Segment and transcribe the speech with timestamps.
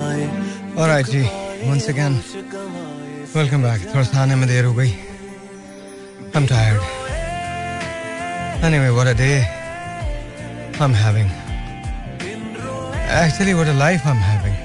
[0.00, 1.28] Alright जी,
[1.66, 2.22] once again,
[3.34, 3.80] welcome back.
[3.94, 4.92] थोड़ा सा आने में देर हो गई.
[6.36, 6.80] I'm tired.
[8.62, 9.42] Anyway, what a day
[10.78, 11.28] I'm having.
[13.08, 14.56] Actually, what a life I'm having.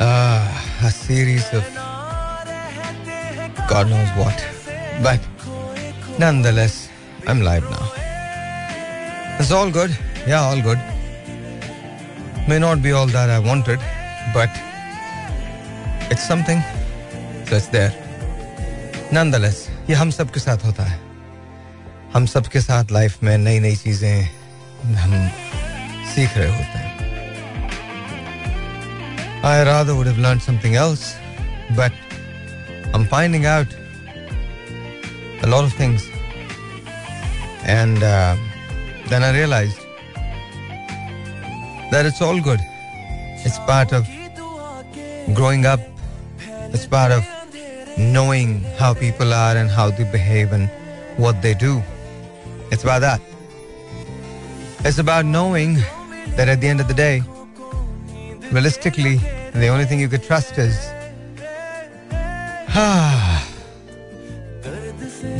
[0.00, 1.64] Ah, a series of
[3.68, 4.46] God knows what.
[5.04, 5.20] But
[6.18, 6.88] nonetheless,
[7.28, 7.92] I'm live now.
[9.38, 9.96] It's all good.
[10.26, 10.80] Yeah, all good.
[12.48, 13.80] May not be all that I wanted,
[14.34, 14.50] but
[16.10, 16.60] it's something.
[17.46, 17.92] So it's there.
[19.12, 20.98] Nonetheless, ये हम सब के साथ होता है
[22.12, 25.12] हम सब के साथ लाइफ में नई नई चीज़ें हम
[26.14, 26.98] सीख रहे होते हैं
[29.42, 31.16] I rather would have learned something else,
[31.74, 31.92] but
[32.92, 33.68] I'm finding out
[35.42, 36.06] a lot of things.
[37.64, 38.36] And uh,
[39.08, 39.78] then I realized
[41.90, 42.60] that it's all good.
[43.44, 44.06] It's part of
[45.34, 45.80] growing up.
[46.72, 47.26] It's part of
[47.98, 50.70] knowing how people are and how they behave and
[51.16, 51.82] what they do.
[52.70, 53.20] It's about that.
[54.84, 55.74] It's about knowing
[56.36, 57.22] that at the end of the day,
[58.52, 59.16] realistically,
[59.52, 60.76] the only thing you could trust is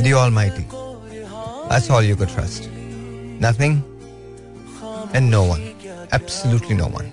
[0.02, 0.66] the Almighty.
[1.68, 2.68] That's all you could trust.
[3.38, 3.84] Nothing
[5.14, 5.79] and no one
[6.11, 7.11] Absolutely no one.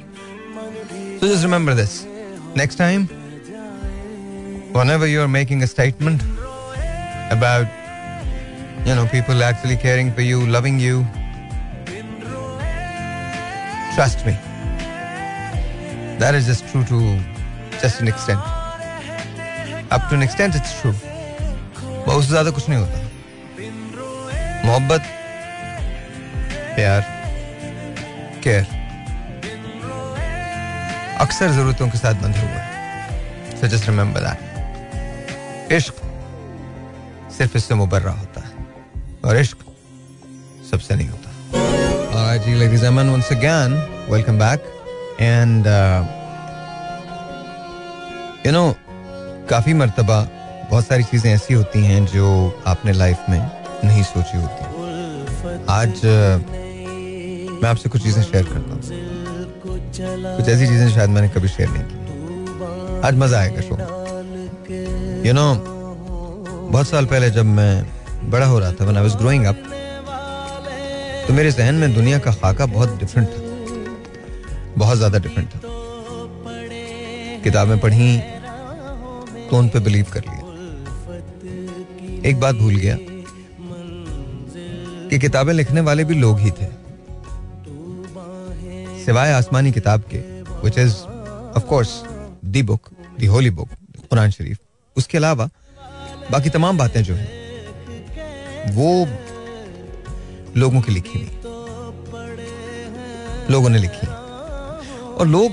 [1.20, 2.06] So just remember this.
[2.54, 3.06] Next time,
[4.72, 6.22] whenever you're making a statement
[7.30, 7.66] about,
[8.86, 11.06] you know, people actually caring for you, loving you,
[13.94, 14.36] trust me.
[16.18, 17.18] That is just true to
[17.80, 18.40] just an extent.
[19.90, 20.94] Up to an extent, it's true.
[22.06, 23.02] बहुत से ज्यादा कुछ नहीं होता
[24.66, 25.02] मोहब्बत
[26.76, 27.00] प्यार
[28.44, 28.75] care
[31.21, 36.01] अक्सर जरूरतों के साथ बंधे हुए। सो जस्ट रिमेंबर दैट इश्क
[37.37, 38.51] सिर्फ़ इससे मुबर्रा होता है
[39.25, 39.57] और इश्क
[40.71, 41.25] सबसे नहीं होता।
[42.17, 43.71] Alright, ladies and gentlemen, once again,
[44.09, 44.59] welcome back.
[45.19, 46.03] And uh,
[48.45, 48.73] you
[49.49, 50.21] काफ़ी मर्तबा
[50.69, 52.27] बहुत सारी चीज़ें ऐसी होती हैं जो
[52.67, 53.39] आपने लाइफ में
[53.83, 56.37] नहीं सोची होती। आज uh,
[57.61, 59.16] मैं आपसे कुछ चीज़ें शेयर करता हूँ।
[59.89, 61.95] कुछ ऐसी चीज़ें शायद मैंने कभी शेयर नहीं की।
[63.07, 63.75] आज मज़ा आएगा शो
[65.27, 65.47] यू नो
[66.71, 67.73] बहुत साल पहले जब मैं
[68.31, 69.57] बड़ा हो रहा था, when I was growing up
[71.27, 73.41] तो मेरे जहन में दुनिया का खाका बहुत डिफरेंट था।
[74.77, 75.59] बहुत ज़्यादा डिफरेंट था।
[77.43, 78.17] किताबें पढ़ी
[79.49, 80.41] तो उन पे बिलीव कर लिया।
[82.29, 82.97] एक बात भूल गया
[85.09, 86.65] कि किताबें लिखने वाले भी लोग ही थे।
[89.07, 90.17] सिवाय आसमानी किताब के
[90.63, 90.95] which is
[91.57, 92.03] of course
[92.45, 93.69] the book the holy book
[94.09, 94.57] Quran शरीफ
[94.97, 95.49] उसके अलावा
[96.31, 97.29] बाकी तमाम बातें जो हैं,
[98.71, 99.07] वो
[100.57, 101.29] लोगों की लिखी हुई
[103.51, 104.07] लोगों ने लिखी।
[105.13, 105.51] और लोग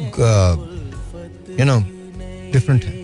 [1.60, 1.80] यू नो
[2.52, 2.94] डिफरेंट हैं।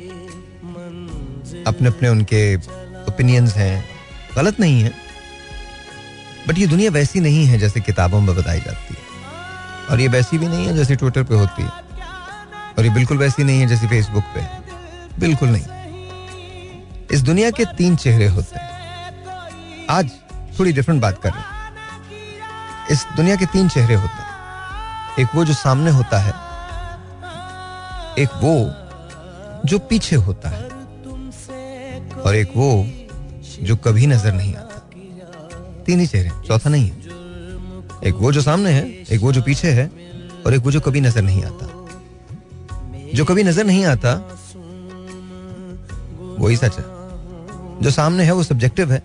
[1.66, 2.56] अपने अपने उनके
[3.08, 3.84] ओपिनियंस हैं।
[4.36, 4.92] गलत नहीं है।
[6.48, 8.99] बट ये दुनिया वैसी नहीं है जैसे किताबों में बताई जाती है।
[9.90, 11.70] और ये वैसी भी नहीं है जैसी ट्विटर पे होती है।
[12.78, 14.46] और ये बिल्कुल वैसी नहीं है जैसी फेसबुक पे।
[15.20, 15.64] बिल्कुल नहीं।
[17.12, 20.10] इस दुनिया के तीन चेहरे होते हैं। आज
[20.58, 21.48] थोड़ी डिफरेंट बात कर रहे हैं।
[22.90, 24.28] इस दुनिया के तीन चेहरे होते हैं।
[25.18, 26.32] एक वो जो सामने होता है,
[28.18, 28.54] एक वो
[29.68, 30.68] जो पीछे होता है,
[32.22, 32.86] और एक वो
[33.62, 34.78] जो कभी नज़र नहीं आता।
[35.86, 36.99] तीन ही चेहरे चौथा नहीं है।
[38.04, 39.90] एक वो जो सामने है, एक वो जो पीछे है,
[40.46, 41.86] और एक वो जो कभी नज़र नहीं आता।
[43.14, 44.14] जो कभी नज़र नहीं आता,
[46.38, 46.84] वही सच है।
[47.82, 49.02] जो सामने है, वो सब्जेक्टिव है।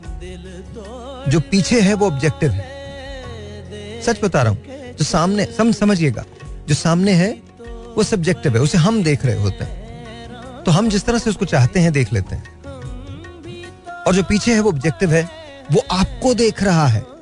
[1.29, 4.63] जो पीछे है, वो ऑब्जेक्टिव है। सच बता रहा हूँ,
[4.97, 6.23] जो सामने, सम समझिएगा,
[6.67, 7.41] जो सामने है,
[7.97, 11.45] वो सब्जेक्टिव है, उसे हम देख रहे होते हैं। तो हम जिस तरह से उसको
[11.45, 12.43] चाहते हैं, देख लेते हैं।
[14.07, 15.29] और जो पीछे है, वो ऑब्जेक्टिव है,
[15.71, 17.14] वो आपको देख रहा है।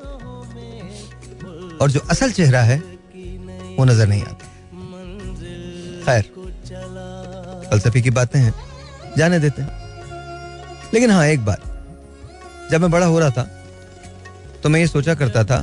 [1.84, 2.78] और जो असल चेहरा है,
[3.78, 4.46] वो नज़र नहीं आता।
[6.06, 6.22] खैर,
[7.72, 8.54] फलसफी की बातें हैं,
[9.18, 9.82] जाने देते हैं।
[10.94, 11.62] लेकिन हाँ एक बात।
[12.72, 13.44] जब मैं बड़ा हो रहा था
[14.64, 15.60] तो मैं ये सोचा करता था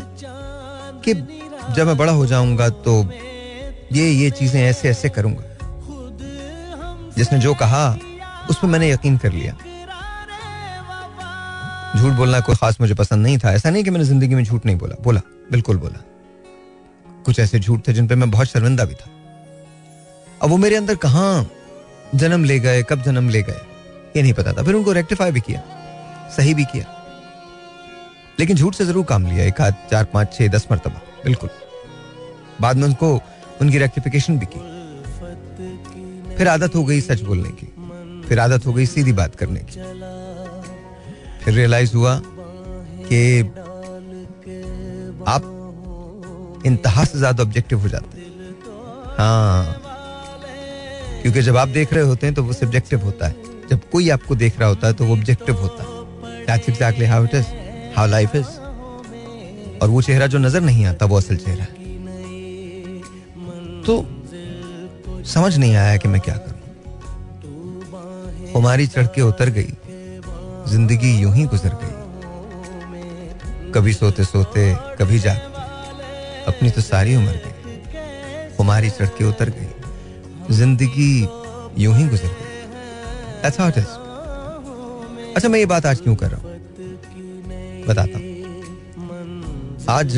[1.04, 1.14] कि
[1.74, 2.94] जब मैं बड़ा हो जाऊँगा तो
[3.92, 5.44] ये ये चीज़ें ऐसे ऐसे करूँगा।
[7.16, 7.88] जिसने जो कहा
[8.50, 9.52] उस पर मैंने यकीन कर लिया।
[11.96, 14.66] झूठ बोलना कोई खास मुझे पसंद नहीं था। ऐसा नहीं कि मैंने ज़िंदगी में झूठ
[14.66, 15.20] नहीं बोला। बोला,
[15.52, 16.04] बिल्कुल बोला।
[17.24, 19.10] कुछ ऐसे झूठ थे जिन पे मैं बहुत शर्मिंदा भी था।
[20.42, 21.50] अब वो मेरे अंदर कहाँ
[22.14, 23.60] जन्म ले गए, कब जन्म ले गए,
[24.16, 25.62] ये नहीं पता था। फिर उनको रेक्टिफाई भी किया,
[26.36, 26.96] सही भी किया।
[28.40, 31.50] लेकिन झूठ से ज़रूर काम लिया, एक आध, चार, पाँच, छह, दस मरतबा, बिल्कुल।
[32.60, 33.14] बाद में उनको,
[33.60, 34.68] उनकी रेक्टिफिकेशन भी की।
[36.36, 37.66] फिर आदत हो गई सच बोलने की।
[38.28, 39.80] फिर आदत हो गई सीधी बात करने की।
[41.44, 42.20] फिर रियलाइज़ हुआ
[43.06, 43.40] कि
[45.28, 45.56] आप
[46.66, 48.28] इंतहा से ज़्यादा ऑब्जेक्टिव हो जाते हैं।
[49.18, 49.80] हाँ।
[51.22, 53.34] क्योंकि जब आप देख रहे होते हैं तो वो सब्जेक्टिव होता है।
[53.70, 55.88] जब कोई आपको देख रहा होता है तो वो ऑब्जेक्टिव होता है।
[56.46, 56.68] दैट्स
[59.82, 61.70] और वो चेहरा जो नज़र नहीं आता, वो असल चेहरा है।
[63.82, 64.06] तो
[65.24, 66.58] समझ नहीं आया कि मैं क्या करूँ।
[68.56, 69.72] हमारी चढ़ के उतर गई।
[70.68, 71.94] ज़िंदगी यूँ ही गुजर गई।
[73.72, 75.49] कभी सोते सोते कभी जागते
[76.48, 81.20] अपनी तो सारी उम्र गई। हमारी सड़कें उतर गई। ज़िंदगी
[81.78, 82.48] यूँ ही गुजर गई।
[83.48, 83.86] Is.
[85.36, 86.50] अच्छा मैं ये बात आज क्यों कर रहा हूँ?
[87.86, 88.26] बताता हूँ।
[89.90, 90.14] आज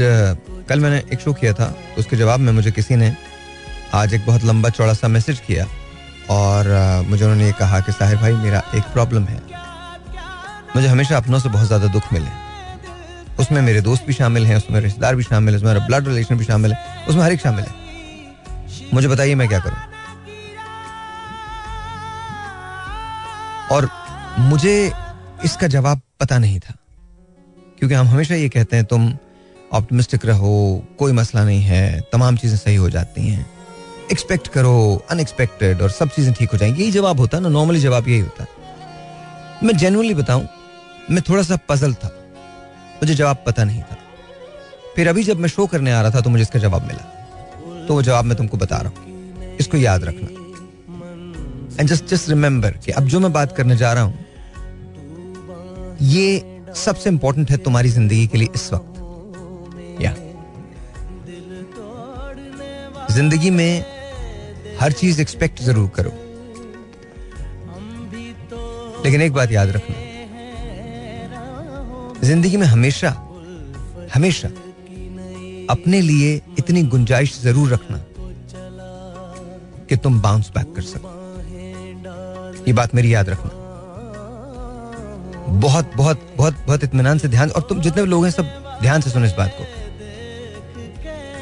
[0.68, 3.14] कल मैंने एक शो किया था। तो उसके जवाब में मुझे किसी ने
[3.94, 5.66] आज एक बहुत लंबा चौड़ा सा मैसेज किया
[6.30, 6.68] और
[7.08, 9.40] मुझे उन्होंने ये कहा कि, साहिर भाई, मेरा एक प्रॉब्लम है।
[10.76, 12.41] मुझे हमेशा अपनों से बहुत ज़्यादा दुख मिले
[13.40, 16.36] उसमें मेरे दोस्त भी शामिल हैं, उसमें रिश्तेदार भी शामिल है, उसमें मेरा ब्लड रिलेशन
[16.36, 17.80] भी शामिल है, उसमें हर एक शामिल है।
[18.94, 19.76] मुझे बताइए मैं क्या करूँ?
[23.72, 23.88] और
[24.38, 24.92] मुझे
[25.44, 26.74] इसका जवाब पता नहीं था,
[27.78, 29.12] क्योंकि हम हमेशा ये कहते हैं, तुम
[29.72, 33.46] ऑप्टिमिस्टिक रहो, कोई मसला नहीं है, तमाम चीज़ें सही हो जाती हैं।
[34.12, 37.80] एक्सपेक्ट करो अनएक्सपेक्टेड और सब चीज़ें ठीक हो जाएँगी। यही जवाब होता है ना नॉर्मली
[37.80, 38.60] जवाब यही होता। है
[39.64, 40.46] मैं जेनुअनली बताऊँ,
[41.10, 42.08] मैं थोड़ा सा पजल था।
[43.02, 43.96] मुझे जवाब पता नहीं था।
[44.96, 47.94] फिर अभी जब मैं शो करने आ रहा था तो मुझे इसका जवाब मिला। तो
[47.94, 50.28] वो जवाब मैं तुमको बता रहा हूँ। इसको याद रखना।
[51.80, 54.18] एंड जस्ट जस्ट रिमेंबर कि अब जो मैं बात करने जा रहा हूँ,
[56.02, 60.14] ये सबसे इंपॉर्टेंट है तुम्हारी ज़िंदगी के लिए इस वक्त। या
[63.10, 63.84] ज़िंदगी में
[64.80, 66.12] हर चीज़ एक्सपेक्ट ज़रूर करो।
[69.04, 69.96] लेकिन एक बात याद रखना।
[72.24, 73.08] ज़िंदगी में हमेशा
[74.14, 74.48] हमेशा
[75.70, 77.98] अपने लिए इतनी गुंजाइश ज़रूर रखना
[79.88, 81.08] कि तुम बाउंस बैक कर सको।
[82.66, 83.50] ये बात मेरी याद रखना।
[85.60, 89.10] बहुत बहुत बहुत बहुत इतमान से ध्यान, और तुम जितने लोग हैं सब ध्यान से
[89.10, 89.64] सुनो इस बात को।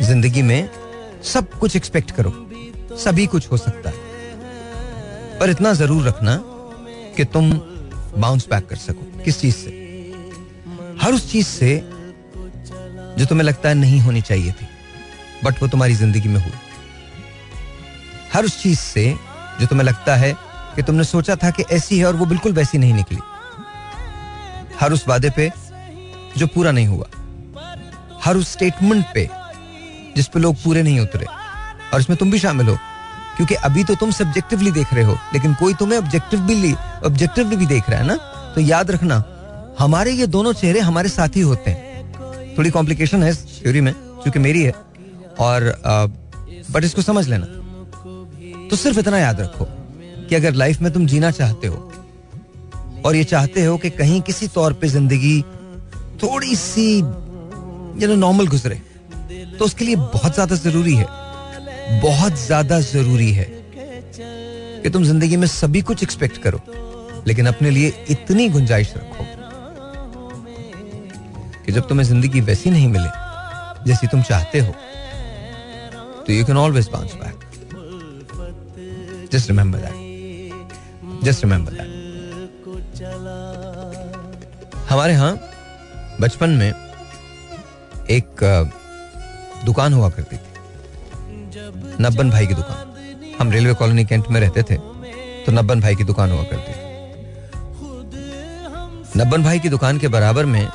[0.06, 0.70] ज़िंदगी में
[1.24, 2.32] सब कुछ एक्सपेक्ट करो,
[2.96, 3.96] सभी कुछ हो सकता है।
[5.40, 6.36] पर इतना ज़रूर रखना
[7.16, 7.52] कि तुम
[8.16, 9.79] बाउंस बैक कर सको, किस चीज़ से?
[11.00, 11.76] हर उस चीज़ से
[13.18, 14.68] जो तुम्हें लगता है नहीं होनी चाहिए थी
[15.44, 16.52] बट वो तुम्हारी ज़िंदगी में हुई।
[18.32, 19.08] हर उस चीज़ से
[19.60, 20.32] जो तुम्हें लगता है
[20.76, 23.18] कि तुमने सोचा था कि ऐसी है और वो बिल्कुल वैसी नहीं निकली।
[24.80, 25.50] हर उस वादे पे
[26.36, 27.06] जो पूरा नहीं हुआ।
[28.24, 29.28] हर उस स्टेटमेंट पे
[30.16, 31.26] जिस पे लोग पूरे नहीं उतरे।
[31.94, 32.76] और इसमें तुम भी शामिल हो,
[33.36, 36.72] क्योंकि अभी तो तुम सब्जेक्टिवली देख रहे हो, लेकिन कोई तुम्हें ऑब्जेक्टिवली
[37.06, 38.16] ऑब्जेक्टिवली भी देख रहा है ना?
[38.54, 39.18] तो याद रखना
[39.80, 43.92] हमारे ये दोनों चेहरे हमारे साथ ही होते हैं। थोड़ी कॉम्प्लिकेशन है इस थ्योरी में,
[43.94, 44.72] क्योंकि मेरी है।
[45.40, 45.74] और
[46.70, 47.46] बट इसको समझ लेना।
[48.68, 49.66] तो सिर्फ़ इतना याद रखो
[50.28, 51.76] कि अगर लाइफ में तुम जीना चाहते हो,
[53.04, 55.40] और ये चाहते हो कि कहीं किसी तौर पे ज़िंदगी
[56.22, 56.86] थोड़ी सी
[58.06, 58.80] नॉर्मल गुजरे
[59.58, 61.06] तो उसके लिए बहुत ज़्यादा ज़रूरी है।
[62.02, 63.48] बहुत ज़्यादा ज़रूरी है
[64.82, 66.60] कि तुम ज़िंदगी में सभी कुछ एक्सपेक्ट करो,
[67.26, 69.24] लेकिन अपने लिए इतनी गुंजाइश रखो।
[71.70, 73.08] कि जब तुम्हें ज़िंदगी वैसी नहीं मिले,
[73.86, 74.72] जैसी तुम चाहते हो
[76.26, 77.36] तो you can always bounce back
[79.32, 81.88] just remember that just remember that
[84.90, 85.32] हमारे यहाँ
[86.20, 86.70] बचपन में
[88.10, 88.44] एक
[89.64, 90.48] दुकान हुआ करती थी।
[92.02, 94.76] नब्बन भाई की दुकान। हम रेलवे कॉलोनी कैंट में रहते थे
[95.46, 96.78] तो नब्बन भाई की दुकान हुआ करती थी।
[99.20, 100.66] नब्बन भाई की दुकान के बराबर में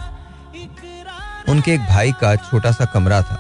[1.50, 3.38] उनके एक भाई का छोटा सा कमरा था।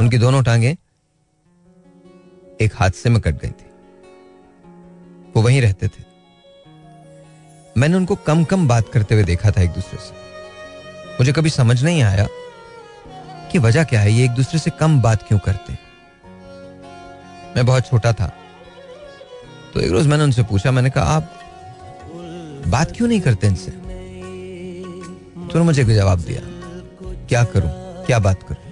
[0.00, 0.76] उनकी दोनों टांगे
[2.60, 3.68] एक हादसे में कट गई थी।
[5.36, 6.04] वो वहीं रहते थे।
[7.76, 10.14] मैंने उनको कम कम बात करते हुए देखा था एक दूसरे से।
[11.20, 12.26] मुझे कभी समझ नहीं आया
[13.52, 15.78] कि वजह क्या है, ये एक दूसरे से कम बात क्यों करते
[17.56, 18.26] मैं बहुत छोटा था।
[19.74, 21.32] तो एक रोज मैंने उनसे पूछा, मैंने कहा, आप
[22.66, 23.89] बात क्यों नहीं करते इनसे?
[25.52, 26.40] तो मुझे जवाब दिया।
[27.28, 27.70] क्या करूँ?
[28.06, 28.68] क्या बात करूँ?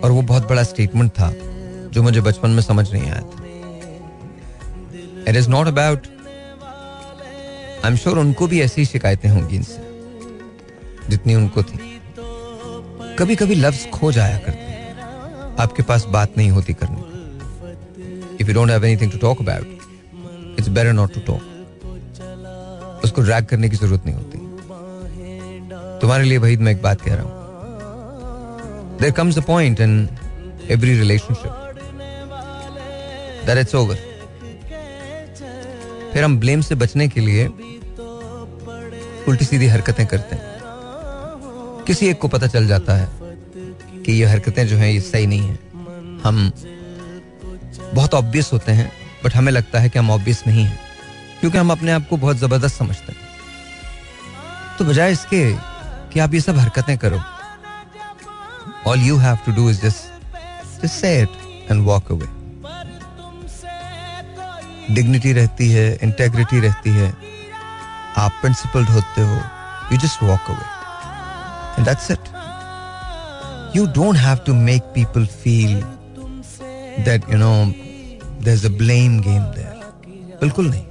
[0.00, 1.32] और वो बहुत बड़ा स्टेटमेंट था,
[1.92, 3.44] जो मुझे बचपन में समझ नहीं आया था।
[5.28, 6.06] It is not about
[7.84, 9.80] I am sure उनको भी ऐसी शिकायतें होंगी इनसे,
[11.10, 11.78] जितनी उनको थी।
[13.18, 14.66] कभी कभी लफ्ज खो जाया करते
[15.62, 17.00] आपके पास बात नहीं होती करने।
[18.40, 19.66] If you don't have anything to talk about
[20.58, 21.42] it's better not to talk
[23.04, 24.27] उसको ड्रैग करने की ज़रूरत नहीं होती।
[26.00, 27.32] तुम्हारे लिए वहीद मैं एक बात कह रहा हूँ।
[29.00, 30.08] There comes a point in
[30.70, 31.52] every relationship
[33.46, 33.96] that it's over
[36.12, 37.46] फिर हम ब्लेम से बचने के लिए
[39.28, 40.56] उल्टी सीधी हरकतें करते हैं।
[41.86, 43.08] किसी एक को पता चल जाता है
[44.04, 45.58] कि ये हरकतें जो हैं, ये सही नहीं है।
[46.24, 46.52] हम
[47.94, 48.90] बहुत ऑब्वियस होते हैं
[49.24, 50.78] बट हमें लगता है कि हम ऑब्वियस नहीं हैं,
[51.40, 53.26] क्योंकि हम अपने आप को बहुत ज़बरदस्त समझते हैं।
[54.78, 55.42] तो बजाय इसके
[56.12, 57.20] कि आप ये सब हरकतें करो।
[58.90, 62.26] All you have to do is just just say it and walk away
[64.94, 67.12] dignity रहती है इंटेग्रिटी रहती है।
[68.16, 69.36] आप प्रिंसिपल्ड होते हो
[69.92, 70.66] you just walk away
[71.76, 72.36] and that's it
[73.72, 75.72] you don't have to make people feel
[77.06, 77.56] that, you know,
[78.46, 79.74] there's a blame game there.
[80.40, 80.84] बिल्कुल नहीं।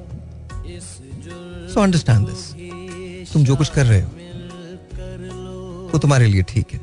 [1.74, 4.10] So understand this तुम जो कुछ कर रहे हो
[5.92, 6.80] वो तुम्हारे लिए ठीक है,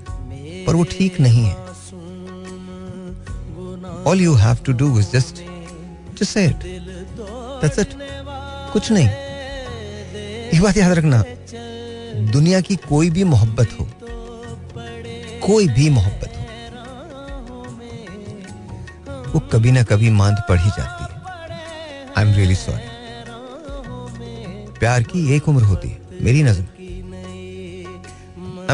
[0.67, 1.55] पर वो ठीक नहीं है।
[4.05, 5.43] All you have to do is just
[6.13, 7.95] just say that's it
[8.73, 11.23] कुछ नहीं। एक बात याद रखना।
[12.33, 13.87] दुनिया की कोई भी मोहब्बत हो,
[15.43, 16.43] कोई भी मोहब्बत हो,
[19.33, 21.11] वो कभी ना कभी मांद पड़ ही जाती है।
[22.17, 22.93] आई एम रियली सॉरी
[24.79, 26.65] प्यार की एक उम्र होती है। मेरी नज़र।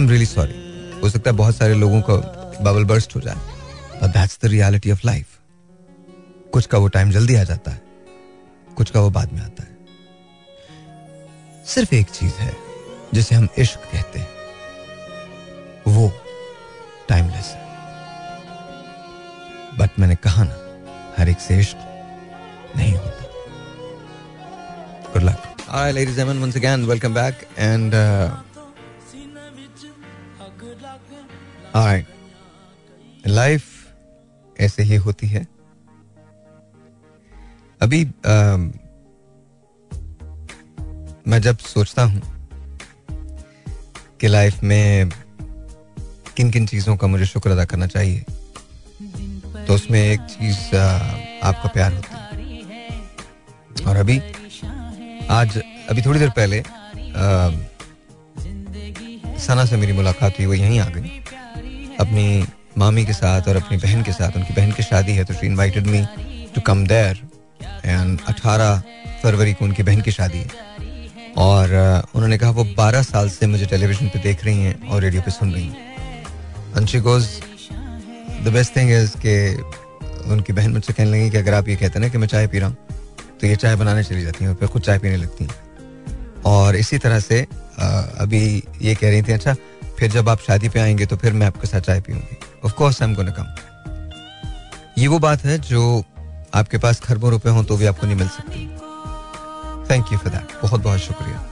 [0.01, 0.55] आई एम रियली सॉरी
[1.03, 2.15] हो सकता है बहुत सारे लोगों का
[2.61, 3.35] बबल बर्स्ट हो जाए।
[4.03, 5.27] But that's the reality of life
[6.53, 7.83] कुछ का वो टाइम जल्दी आ जाता है।
[8.77, 9.79] कुछ का वो बाद में आता है।
[11.67, 12.57] सिर्फ़ एक चीज़ है
[13.15, 14.29] जिसे हम इश्क कहते हैं।
[15.89, 16.13] वो
[17.09, 17.65] टाइमलेस है।
[19.79, 20.57] बट मैंने कहा ना
[21.19, 21.77] हर एक से इश्क
[22.77, 23.25] नहीं होता।
[25.13, 27.35] Good luck Alright, ladies and gentlemen, once again, welcome back.
[27.59, 27.95] And
[33.27, 33.69] life
[34.61, 35.47] ऐसे ही होती है।
[37.81, 38.59] अभी uh,
[41.29, 42.23] मैं जब सोचता हूँ
[44.21, 45.11] कि लाइफ में
[46.37, 48.25] किन किन चीज़ों का मुझे शुक्र अदा करना चाहिए
[49.67, 50.77] तो उसमें एक चीज़
[51.45, 52.31] आपका प्यार होता है।
[53.87, 54.19] और अभी
[55.31, 55.59] आज
[55.91, 57.51] अभी थोड़ी देर पहले आ,
[59.39, 61.20] सना से मेरी मुलाकात हुई वो यहीं आ गई।
[62.01, 62.45] अपनी
[62.79, 65.47] मामी के साथ और अपनी बहन के साथ, उनकी बहन की शादी है तो she
[65.47, 66.05] invited me
[66.55, 67.21] to come there
[67.85, 68.83] and 18
[69.23, 70.69] फरवरी को उनकी बहन की शादी है।
[71.39, 71.73] और
[72.15, 75.31] उन्होंने कहा, वो 12 साल से मुझे टेलीविज़न पे देख रही हैं और रेडियो पे
[75.31, 77.29] सुन रही हैं। And she goes
[78.45, 79.37] the best thing is के
[80.33, 82.59] उनकी बहन मुझसे कहने लगी कि अगर आप ये कहते ना कि मैं चाय पी
[82.59, 82.77] रहा हूँ
[83.41, 85.55] तो ये चाय बनाने चली जाती हैं, और फिर खुद चाय पीने लगती हैं।
[86.47, 87.41] और इसी तरह से
[87.81, 89.55] अभी ये कह रही थी अच्छा
[90.01, 93.03] फिर जब आप शादी पे आएँगे तो फिर मैं आपके साथ चाय पीऊँगी। Of course
[93.03, 93.47] I am gonna come
[94.99, 95.81] ये वो बात है जो
[96.55, 98.67] आपके पास खरबों रुपए हों तो भी आपको नहीं मिल सकती।
[99.91, 101.47] थैंक यू फॉर दैट बहुत बहुत शुक्रिया।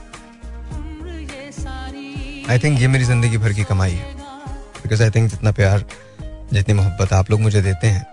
[2.49, 4.13] आई थिंक ये मेरी ज़िंदगी भर की कमाई है।
[4.83, 5.85] बिकॉज़ आई थिंक जितना प्यार
[6.53, 8.05] जितनी मोहब्बत आप लोग मुझे देते हैं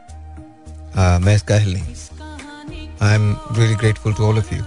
[0.92, 4.62] uh, मैं इसका अहल नहीं। I am really grateful to all of you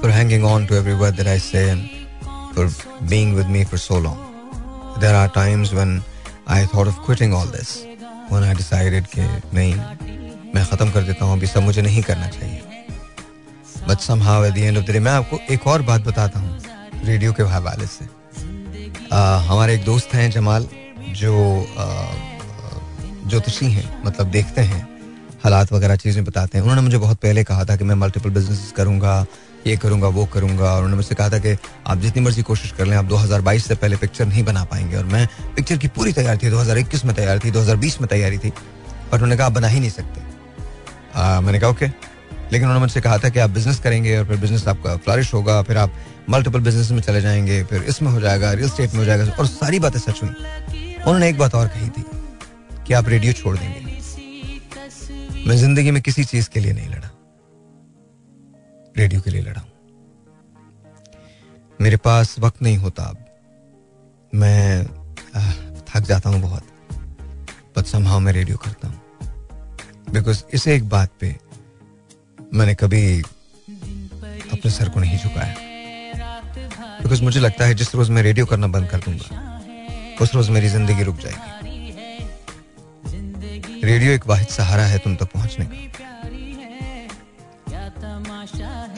[0.00, 1.88] for hanging on to every word that I say and
[2.54, 2.70] for
[3.02, 6.00] being with me for so long there are times when
[6.48, 7.76] I thought of quitting all this
[8.30, 9.20] when I decided कि
[9.54, 9.74] नहीं,
[10.54, 12.62] मैं ख़त्म कर देता हूँ, अभी सब मुझे नहीं करना चाहिए।
[13.88, 16.60] But somehow at the end of the day मैं आपको एक और बात बताता हूँ,
[17.04, 18.04] रेडियो के हवाले से।
[19.48, 20.68] हमारे एक दोस्त हैं जमाल,
[21.10, 21.66] जो
[23.26, 24.82] ज्योतिषी हैं मतलब देखते हैं,
[25.44, 28.72] हालात वगैरह चीज़ें बताते हैं। उन्होंने मुझे बहुत पहले कहा था कि मैं मल्टीपल बिज़नेस
[28.76, 29.24] करूँगा
[29.66, 31.56] ये करूँगा वो करूँगा। और उन्होंने मुझसे कहा था कि
[31.86, 35.04] आप जितनी मर्ज़ी कोशिश कर लें आप 2022 से पहले पिक्चर नहीं बना पाएँगे। और
[35.04, 39.14] मैं पिक्चर की पूरी तैयारी थी 2021 में तैयारी थी 2020 में तैयारी थी पर
[39.14, 40.20] उन्होंने कहा आप बना ही नहीं सकते।
[41.14, 41.86] आ, मैंने कहा ओके।
[42.52, 45.62] लेकिन उन्होंने मुझसे कहा था कि आप बिज़नेस करेंगे और फिर बिज़नेस आपका फ्लारिश होगा
[45.62, 45.94] फिर आप
[46.30, 49.46] मल्टीपल बिज़नेस में चले जाएँगे फिर इसमें हो जाएगा रियल स्टेट में हो जाएगा और
[49.46, 50.30] सारी बातें सच हुई।
[50.96, 52.04] उन्होंने एक बात और कही थी
[52.86, 53.92] कि आप रेडियो छोड़ देंगे।
[55.46, 57.13] मैं ज़िंदगी में किसी चीज़ के लिए नहीं लड़ा।
[58.96, 59.70] रेडियो के लिए लड़ा हूँ।
[61.80, 63.24] मेरे पास वक्त नहीं होता अब।
[64.32, 64.84] मैं
[65.88, 66.62] थक जाता हूँ बहुत
[67.76, 69.00] बट समहाउ मैं रेडियो करता हूँ।
[70.12, 71.34] बिकॉज़ इसे एक बात पे
[72.54, 75.54] मैंने कभी अपने सर को नहीं झुकाया।
[77.02, 79.26] बिकॉज़ मुझे लगता है जिस रोज मैं रेडियो करना बंद कर दूँगा,
[80.22, 81.82] उस रोज मेरी ज़िंदगी रुक जाएगी।
[83.84, 85.93] रेडियो एक वाहिद सहारा है तुम तक पहुँचने का।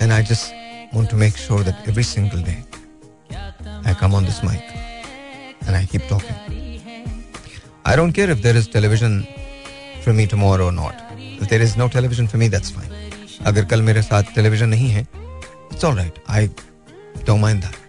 [0.06, 2.58] and I just want to make sure that every single day
[3.88, 4.74] I come on this mic
[5.64, 6.60] and I keep talking
[7.88, 9.22] I don't care if there is television
[10.06, 13.82] for me tomorrow not if there is no television for me that's fine अगर कल
[13.82, 17.80] मेरे साथ television नहीं है it's all right I don't mind that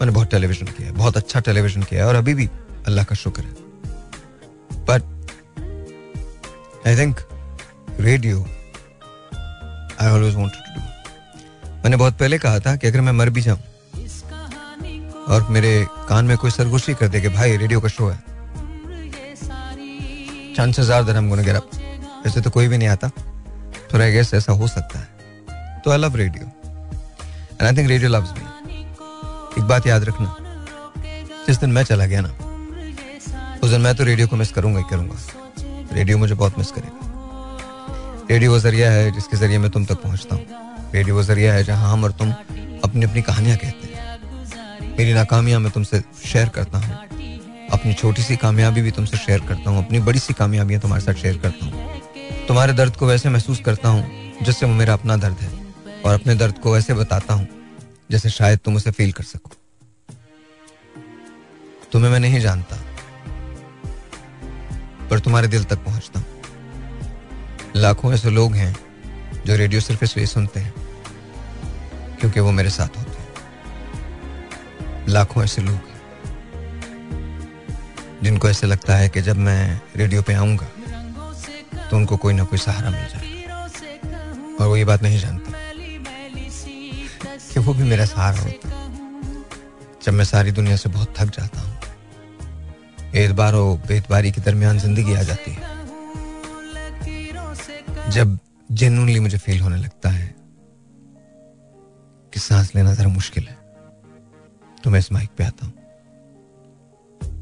[0.00, 2.48] मैंने बहुत television किया है बहुत अच्छा टेलीविजन किया है और अभी भी
[2.86, 3.62] अल्लाह का शुक्र है
[4.88, 5.02] but
[6.86, 7.20] I think
[8.00, 8.46] radio
[10.01, 13.41] I always wanted to do मैंने बहुत पहले कहा था कि अगर मैं मर भी
[13.41, 13.59] जाऊँ
[15.27, 15.71] और मेरे
[16.09, 18.17] कान में कोई सरगोशी कर दे कि भाई रेडियो का शो है
[20.55, 21.69] chances are that I am get up
[22.27, 23.07] ऐसे तो कोई भी नहीं आता।
[23.91, 28.09] तो आई गेस ऐसा हो सकता है। तो I love radio and I think radio
[28.09, 28.81] loves me
[29.57, 30.35] एक बात याद रखना।
[31.47, 32.29] जिस दिन मैं चला गया ना,
[33.63, 35.15] उस दिन मैं तो रेडियो को मिस करूँगा ही करूँगा।
[35.93, 37.08] रेडियो मुझे बहुत मिस करेगा।
[38.29, 41.91] रेडियो ज़रिया है, जिसके ज़रिए मैं तुम तक पहुँचता हूँ। रेडियो वो ज़रिया है जहाँ
[41.91, 42.31] हम और तुम
[42.83, 46.97] अपनी अपनी कहानियाँ कहते हैं। मेरी नाकामियाँ मैं तुमसे शेयर करता हूँ।
[47.71, 51.21] अपनी छोटी सी कामयाबी भी तुमसे शेयर करता हूँ। अपनी बड़ी सी कामयाबियाँ तुम्हारे साथ
[51.21, 54.05] शेयर करता हूँ। तुम्हारे दर्द को वैसे महसूस करता हूँ,
[54.43, 55.51] जिससे वो मेरा अपना दर्द है।
[56.05, 57.47] और अपने दर्द को वैसे बताता हूँ,
[58.11, 59.51] जैसे शायद तुम उसे फील कर सको।
[61.91, 62.83] तुम्हें मैं नहीं जानता,
[65.09, 66.27] पर तुम्हारे दिल तक पहुँचता हूँ।
[67.75, 68.75] लाखों ऐसे लोग हैं
[69.45, 70.73] जो रेडियो सिर्फ़ इसलिए सुनते हैं,
[72.19, 73.27] क्योंकि वो मेरे साथ होते हैं।
[75.07, 75.79] लाखों ऐसे लोग
[78.23, 80.67] जिनको ऐसे लगता है कि जब मैं रेडियो पे आऊँगा
[81.89, 83.55] तो उनको कोई ना कोई सहारा मिल जाएगा।
[84.59, 85.51] और वो ये बात नहीं जानते
[87.45, 88.77] कि वो भी मेरा सहारा होता है।
[90.03, 91.77] जब मैं सारी दुनिया से बहुत थक जाता हूँ
[93.15, 95.68] एतबार और बेतबारी के दरमियान ज़िंदगी आ जाती है।
[98.09, 98.37] जब
[98.69, 100.27] जेनुअनली मुझे फील होने लगता है
[102.33, 103.57] कि सांस लेना जरा मुश्किल है
[104.83, 105.73] तो मैं इस माइक पे आता हूँ।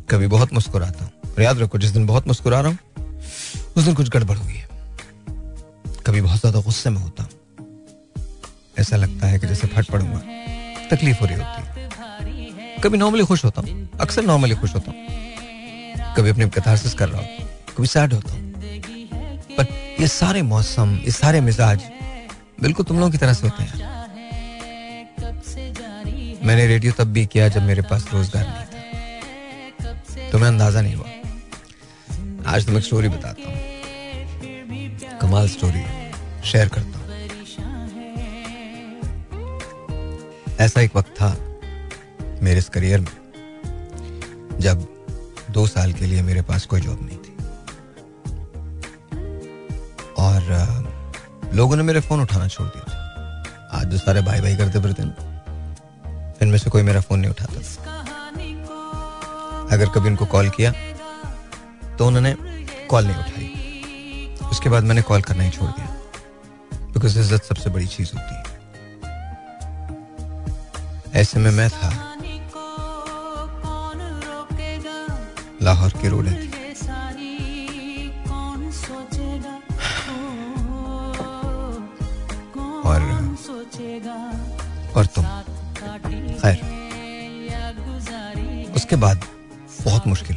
[0.10, 2.77] कभी बहुत मुस्कुराता हूँ, और याद रखो, जिस दिन बहुत मुस्कुरा रहा हूँ,
[3.77, 4.67] उस दिन कुछ गड़बड़ हुई है।
[6.06, 7.32] कभी बहुत ज़्यादा गुस्से में होता हूँ।
[8.80, 10.19] ऐसा लगता है कि जैसे फट पड़ूँगा,
[10.89, 16.13] तकलीफ़ हो रही होती है। कभी नॉर्मली खुश होता हूँ, अक्सर नॉर्मली खुश होता हूँ।
[16.17, 18.46] कभी अपने कथारसिस कर रहा हूँ, कभी सैड होता हूँ।
[19.57, 19.65] पर
[19.99, 21.81] ये सारे मौसम, ये सारे मिजाज
[22.61, 23.95] बिल्कुल तुम लोगों की तरह से होते हैं।
[26.45, 31.09] मैंने रेडियो तब भी किया जब मेरे पास रोज़गार नहीं था। तुम्हें अंदाज़ा नहीं हुआ।
[32.47, 33.57] आज तुम्हें स्टोरी बताता हूँ।
[35.19, 35.83] कमाल स्टोरी
[36.49, 37.05] शेयर करता हूँ।
[40.59, 41.29] ऐसा एक वक्त था
[42.43, 43.15] मेरे इस करियर में,
[44.59, 44.87] जब
[45.51, 47.26] दो साल के लिए मेरे पास कोई जॉब नहीं थी।
[50.17, 50.41] और
[51.53, 52.86] लोगों ने मेरे फ़ोन उठाना छोड़ दिया।
[53.71, 55.13] आज जो सारे भाई भाई करते फिरते ना
[56.41, 57.60] इनमें से कोई मेरा फ़ोन नहीं उठाता।
[59.75, 60.71] अगर कभी उनको कॉल किया
[61.97, 62.36] तो उन्होंने
[62.89, 63.47] कॉल नहीं उठाई।
[64.49, 65.88] उसके बाद मैंने कॉल करना ही छोड़ दिया।
[66.93, 68.43] बिकॉज़ इज़्ज़त सबसे बड़ी चीज़ होती है।
[71.21, 71.89] ऐसे में मैं था।
[75.62, 76.56] लाहौर की रोड थी
[84.97, 85.25] और तुम।
[86.36, 86.62] खैर,
[88.75, 89.25] उसके बाद
[89.86, 90.36] बहुत मुश्किल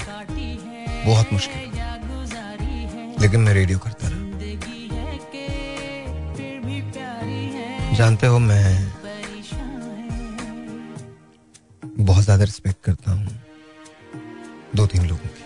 [1.07, 1.61] बहुत मुश्किल।
[3.21, 4.19] लेकिन मैं रेडियो करता रहा।
[7.97, 8.91] जानते हो, मैं
[12.01, 13.27] बहुत ज़्यादा रिस्पेक्ट करता हूँ
[14.77, 15.43] दो तीन लोगों की।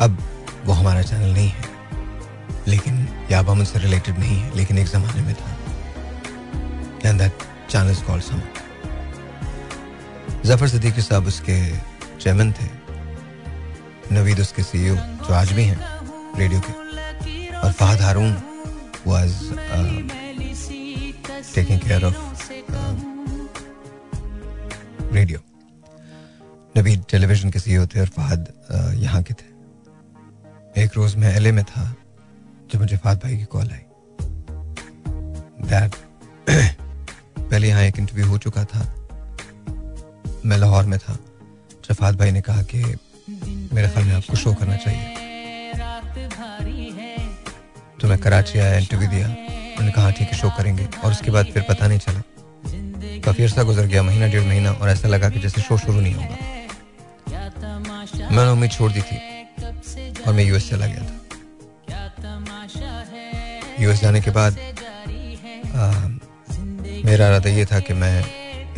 [0.00, 0.18] अब
[0.66, 1.64] वो हमारा चैनल नहीं है,
[2.68, 5.56] लेकिन या अब हम उनसे रिलेटेड नहीं है, लेकिन एक जमाने में था।
[7.04, 7.32] And that
[7.70, 8.40] channel is called some
[10.44, 11.56] Zafar Siddiqui sahab उसके
[12.18, 12.68] चेयरमैन थे।
[14.14, 15.78] नवीद उसके सीईओ जो आज भी हैं
[16.38, 16.72] रेडियो के।
[17.56, 18.32] और Fahad Haroon
[19.06, 19.32] was
[21.54, 22.16] taking care of
[25.14, 25.38] radio
[26.76, 28.48] Naveed television के सीईओ थे और फहद
[28.96, 31.94] यहाँ के थे। एक रोज मैं एलए में था।
[32.72, 33.80] जब मुझे फहद भाई की कॉल आई।
[35.68, 35.94] दैट
[37.38, 38.94] पहले यहाँ एक इंटरव्यू हो चुका था।
[40.44, 41.18] मैं लाहौर में था
[41.92, 42.78] फहद भाई ने कहा कि
[43.72, 45.14] मेरे ख्याल में आपको शो करना चाहिए।
[48.00, 51.46] तो मैं कराची आया इंटरव्यू दिया। उन्होंने कहा, ठीक है शो करेंगे। और उसके बाद
[51.46, 52.22] फिर पता नहीं चला।
[53.20, 56.14] काफ़ी अर्सा गुजर गया, महीना, डेढ़ महीना, और ऐसा लगा कि जैसे शो शुरू नहीं
[56.14, 56.36] होगा।
[58.30, 59.16] मैंने उम्मीद छोड़ दी थी
[60.26, 61.15] और मैं यूएस चला गया था।
[63.80, 64.58] यूएस जाने के बाद
[65.76, 66.08] आ,
[67.04, 68.24] मेरा इरादा ये था कि मैं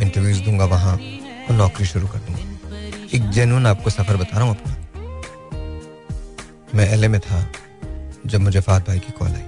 [0.01, 2.77] इंटरव्यूज़ दूँगा वहाँ और नौकरी शुरू कर दूँगा।
[3.13, 4.73] एक जेनुअन आपको सफ़र बता रहा हूँ अपना।
[6.75, 7.39] मैं एल में था
[8.25, 9.43] जब मुझे फात भाई की कॉल आई।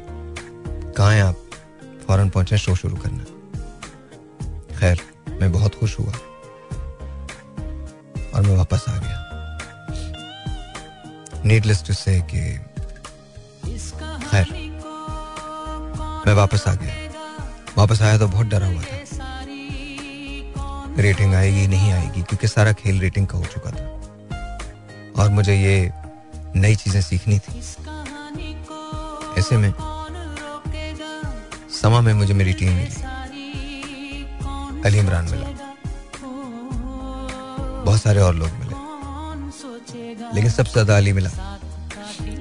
[0.97, 1.35] कहाँ हैं आप?
[2.07, 3.23] फ़ौरन पहुँचे शो शुरू करना।
[4.79, 5.01] खैर
[5.41, 6.13] मैं बहुत खुश हुआ
[8.33, 9.17] और मैं वापस आ गया।
[11.45, 12.41] नीडलेस टू से कि
[14.31, 14.70] खैर
[16.31, 16.93] मैं वापस आ गया।
[17.77, 18.97] वापस आया तो बहुत डरा हुआ था।
[20.97, 25.91] रेटिंग आएगी, नहीं आएगी, क्योंकि सारा खेल रेटिंग का हो चुका था। और मुझे ये
[26.55, 27.59] नई चीज़ें सीखनी थी।
[29.39, 29.73] ऐसे में
[31.71, 32.95] समा में मुझे मेरी टीम मिली।
[34.85, 35.47] अली इमरान मिला।
[37.83, 38.75] बहुत सारे और लोग मिले।
[40.35, 41.29] लेकिन सबसे ज़्यादा अली मिला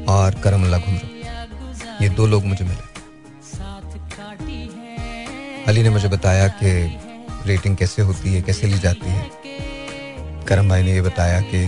[0.09, 1.09] और करम घुमरो।
[2.03, 2.89] ये दो लोग मुझे मिले।
[5.71, 6.99] अली ने मुझे बताया कि
[7.47, 9.31] रेटिंग कैसे होती है, कैसे ली जाती है।
[10.45, 11.65] करम भाई ने ये बताया कि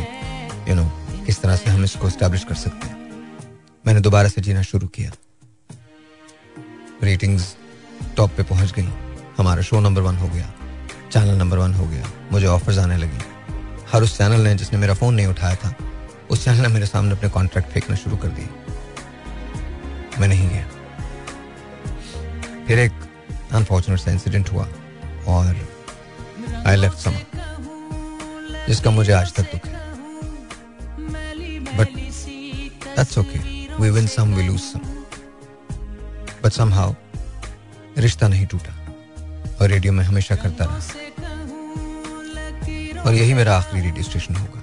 [0.68, 0.90] यू नो
[1.26, 2.96] किस तरह से हम इसको स्टैब्लिश कर सकते हैं।
[3.86, 5.12] मैंने दोबारा से जीना शुरू किया।
[7.02, 7.56] रेटिंग्स
[8.16, 8.88] टॉप पे पहुँच गई।
[9.38, 10.54] हमारा शो नंबर वन हो गया।
[11.12, 13.18] चैनल नंबर वन हो गया। मुझे ऑफर्स आने लगी।
[13.92, 15.74] हर उस चैनल ने जिसने मेरा फ़ोन नहीं उठाया था,
[16.30, 18.48] उस चैनल ने मेरे सामने अपने कॉन्ट्रैक्ट फेंकना शुरू कर दिए।
[20.18, 20.68] मैं नहीं गया।
[22.66, 22.92] फिर एक
[23.54, 24.66] अनफॉर्चुनेट सा इंसिडेंट हुआ
[25.28, 25.56] और
[26.66, 27.14] आई लेफ़्ट सम
[28.66, 29.72] जिसका मुझे आज तक दुख है।
[31.76, 31.88] But
[32.86, 33.38] that's okay
[33.76, 34.80] we win some we lose some
[36.44, 36.94] but somehow
[37.98, 38.72] रिश्ता नहीं टूटा
[39.60, 40.78] और रेडियो में हमेशा करता रहा।
[43.02, 44.60] और यही मेरा आखिरी रेडियो स्टेशन होगा।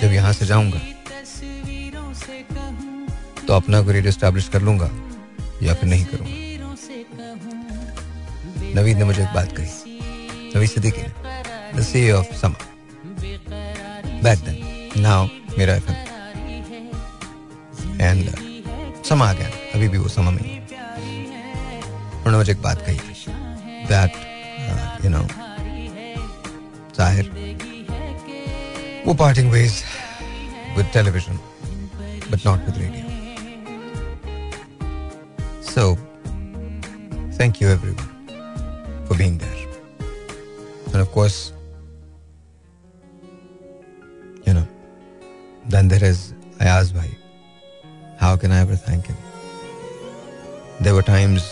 [0.00, 0.80] जब यहाँ से जाऊँगा
[3.46, 4.90] तो अपना कोई रेडियो स्टैब्लिश कर लूँगा
[5.62, 6.41] या फिर नहीं करूँगा।
[8.74, 9.70] नवीद ने मुझे एक बात कही।
[10.54, 11.08] नवीद सिद्दीकी ने।
[11.74, 12.58] The C of Samaa
[14.22, 15.26] back then now
[15.58, 15.96] मेरा एफएम
[18.00, 18.24] एंड
[19.04, 20.40] समा आ गया। अभी भी वो समा में
[22.16, 22.98] उन्होंने मुझे एक बात कही।
[23.88, 24.12] दैट
[25.04, 25.22] यू नो
[26.96, 27.30] ज़ाहिर
[29.06, 29.82] वो parting ways
[30.76, 31.36] with television
[32.30, 33.04] but not with radio
[35.70, 35.82] so
[37.38, 38.06] thank you everyone
[39.06, 39.58] for being there.
[40.92, 41.52] And of course,
[44.46, 44.66] you know,
[45.66, 47.10] then there is Ayaz Bhai.
[48.18, 49.16] How can I ever thank him?
[50.80, 51.42] There were times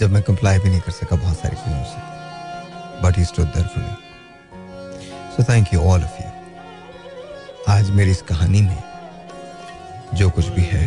[0.00, 3.66] जब मैं comply भी नहीं कर सका बहुत सारी चीज़ों से but he stood there
[3.66, 6.28] for me so thank you all of you
[7.72, 8.82] आज मेरी इस कहानी में
[10.14, 10.86] जो कुछ भी है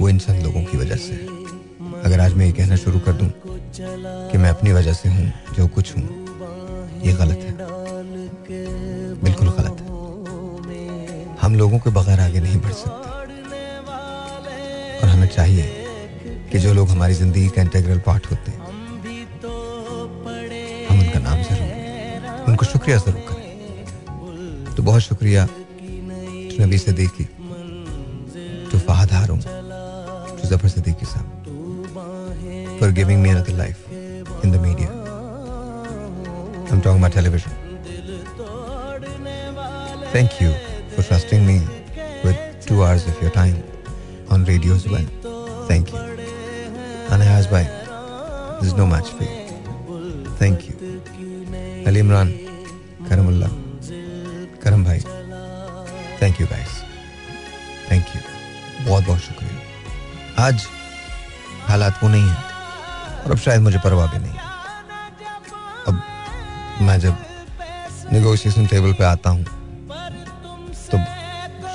[0.00, 3.12] वो इन चंद लोगों की वजह से है अगर आज मैं ये कहना शुरू कर
[3.12, 3.30] दूँ
[3.76, 6.04] कि मैं अपनी वजह से हूँ, जो कुछ हूँ।
[7.04, 7.56] ये गलत है।
[9.22, 9.86] बिल्कुल गलत है।
[11.42, 13.06] हम लोगों के बगैर आगे नहीं बढ़ सकते।
[14.98, 15.66] और हमें चाहिए
[16.52, 18.60] कि जो लोग हमारी ज़िंदगी का इंटेग्रल पार्ट होते हैं,
[20.88, 25.46] हम उनका नाम ज़रूर उनको शुक्रिया ज़रूर करें। तो बहुत शुक्रिया
[26.60, 27.24] नबी सदीकी
[28.70, 31.37] जो फहद हारून जो ज़फ़र सदीकी साहब
[32.78, 33.80] for giving me another life
[34.42, 34.88] in the media.
[36.70, 37.52] I'm talking about television.
[40.12, 40.52] Thank you
[40.94, 41.60] for trusting me
[42.24, 42.36] with
[42.66, 43.62] two hours of your time
[44.30, 45.04] on radio as well.
[45.66, 45.98] Thank you.
[45.98, 47.64] And Ayaz Bhai,
[48.60, 50.24] there's no match for you.
[50.42, 50.74] Thank you.
[51.86, 52.28] Ali Imran,
[53.08, 53.50] Karamullah,
[54.62, 55.00] Karam Bhai.
[56.20, 56.82] Thank you guys.
[57.88, 58.20] Thank you.
[58.86, 60.66] बहुत बहुत शुक्रिया आज
[61.68, 62.47] हालात वो नहीं है
[63.24, 64.38] और अब शायद मुझे परवाह भी नहीं
[65.88, 66.02] अब
[66.86, 67.14] मैं जब
[68.12, 69.44] निगोशिएशन टेबल पे आता हूँ
[70.90, 70.98] तो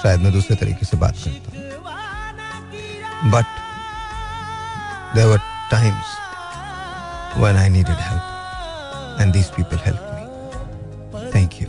[0.01, 3.61] शायद मैं दूसरे तरीके से बात करता हूँ but
[5.17, 5.37] were
[5.71, 6.21] times
[7.35, 11.29] when I needed help and these people helped me.
[11.31, 11.67] Thank you.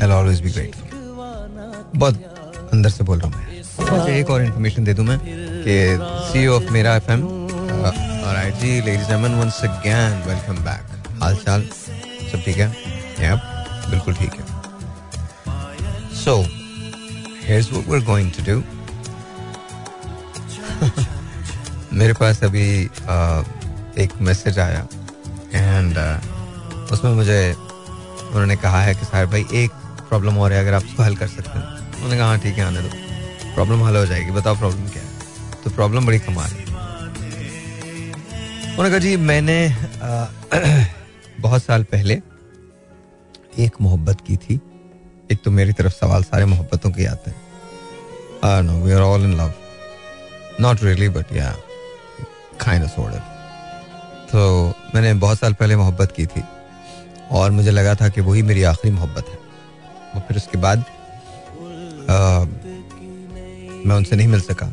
[0.00, 0.88] I'll always be grateful.
[1.96, 5.74] बहुत अंदर से बोल रहा हूँ मैं एक और इन्फॉर्मेशन दे दूँ मैं कि
[6.32, 7.20] सीईओ ऑफ़ मेरा एफएम
[8.24, 10.92] Alright जी ladies and gentlemen once again welcome back.
[11.22, 11.62] हाल चाल
[12.32, 12.68] सब ठीक है?
[13.16, 13.42] Yep,
[13.90, 14.44] बिल्कुल ठीक है।
[16.14, 16.36] सो
[17.48, 18.56] here's what we're going to do.
[21.92, 23.44] मेरे पास अभी uh,
[23.98, 24.86] एक मैसेज आया।
[25.54, 29.70] एंड uh, उसमें मुझे उन्होंने कहा है कि साहब भाई एक
[30.08, 32.64] प्रॉब्लम और है अगर आप उसको हल कर सकते हैं। उन्होंने कहा हाँ ठीक है
[32.64, 32.88] आने दो।
[33.54, 35.08] प्रॉब्लम हल हो जाएगी। बताओ प्रॉब्लम क्या है?
[35.64, 36.63] तो प्रॉब्लम बड़ी कमाल है।
[38.74, 39.56] उन्होंने कहा जी मैंने
[41.40, 42.14] बहुत साल पहले
[43.64, 44.54] एक मोहब्बत की थी।
[45.32, 49.34] एक तो मेरी तरफ़ सवाल सारे मोहब्बतों के आते हैं। No we are all in
[49.38, 49.52] love
[50.60, 51.54] not really but yeah
[52.60, 52.96] kind of
[54.32, 54.42] तो
[54.94, 56.42] मैंने बहुत साल पहले मोहब्बत की थी
[57.30, 59.38] और मुझे लगा था कि वही मेरी आखिरी मोहब्बत है।
[60.14, 60.84] और फिर उसके बाद
[62.10, 62.44] आ,
[63.86, 64.66] मैं उनसे नहीं मिल सका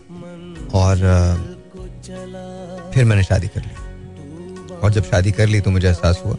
[0.79, 1.35] और आ,
[2.91, 3.80] फिर मैंने शादी कर ली।
[4.83, 6.35] और जब शादी कर ली तो मुझे एहसास हुआ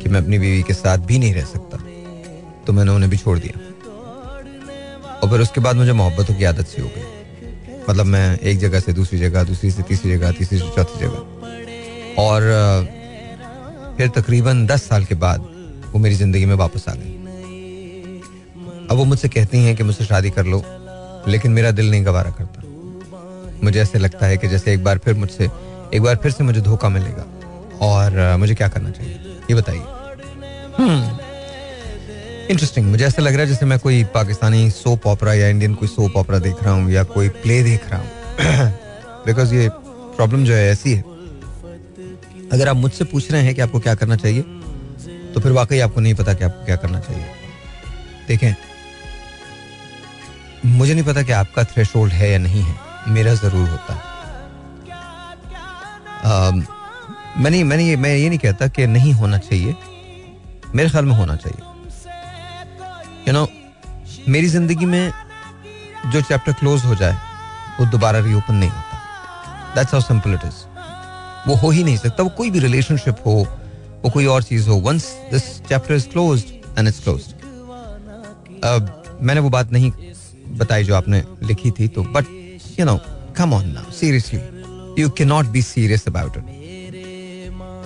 [0.00, 1.76] कि मैं अपनी बीवी के साथ भी नहीं रह सकता।
[2.66, 3.60] तो मैंने उन्हें भी छोड़ दिया।
[5.14, 7.02] और फिर उसके बाद मुझे मोहब्बतों की आदत सी हो गई।
[7.88, 12.22] मतलब मैं एक जगह से दूसरी जगह, दूसरी से तीसरी जगह, तीसरी से चौथी जगह।
[12.22, 12.40] और
[13.98, 15.40] फिर तकरीबन दस साल के बाद
[15.92, 17.14] वो मेरी ज़िंदगी में वापस आ गई।
[18.90, 20.62] अब वो मुझसे कहती हैं कि मुझसे शादी कर लो,
[21.28, 22.62] लेकिन मेरा दिल नहीं गवारा करता।
[23.64, 25.48] मुझे ऐसे लगता है कि जैसे एक बार फिर मुझसे,
[25.94, 27.24] एक बार फिर से मुझे धोखा मिलेगा।
[27.80, 29.14] और मुझे क्या करना चाहिए?
[29.50, 29.82] ये बताइए।
[32.50, 32.92] Interesting hmm.
[32.92, 36.16] मुझे ऐसा लग रहा है जैसे मैं कोई पाकिस्तानी सोप ऑपरा या इंडियन कोई सोप
[36.16, 38.10] ऑपरा देख रहा हूँ या कोई प्ले देख रहा हूँ।
[39.26, 39.68] बिकॉज़ ये
[40.16, 41.00] प्रॉब्लम जो है ऐसी है।
[42.52, 44.42] अगर आप मुझसे पूछ रहे हैं कि आपको क्या करना चाहिए
[45.34, 47.26] तो फिर वाकई आपको नहीं पता कि आपको क्या करना चाहिए।
[48.28, 48.54] देखें
[50.66, 52.74] मुझे नहीं पता कि आपका थ्रेश है या नहीं है।
[53.08, 53.94] मेरा ज़रूर होता।
[56.24, 56.77] है
[57.38, 59.74] मैं नहीं मैं नहीं मैं ये नहीं कहता कि नहीं होना चाहिए।
[60.74, 61.62] मेरे ख्याल में होना चाहिए।
[63.28, 63.46] यू नो
[64.28, 65.12] मेरी ज़िंदगी में
[66.12, 67.16] जो चैप्टर क्लोज हो जाए,
[67.80, 70.66] वो दोबारा रीओपन नहीं होता। That's how simple it is
[71.48, 73.34] वो हो ही नहीं सकता। वो कोई भी रिलेशनशिप हो,
[74.04, 76.44] वो कोई और चीज़ हो। Once this chapter is close
[76.78, 77.34] and it's close
[79.22, 79.92] मैंने वो बात नहीं
[80.58, 82.26] बताई जो आपने लिखी थी तो but
[82.78, 82.98] you know
[83.36, 84.40] come on now seriously
[85.02, 86.57] you can not be serious about it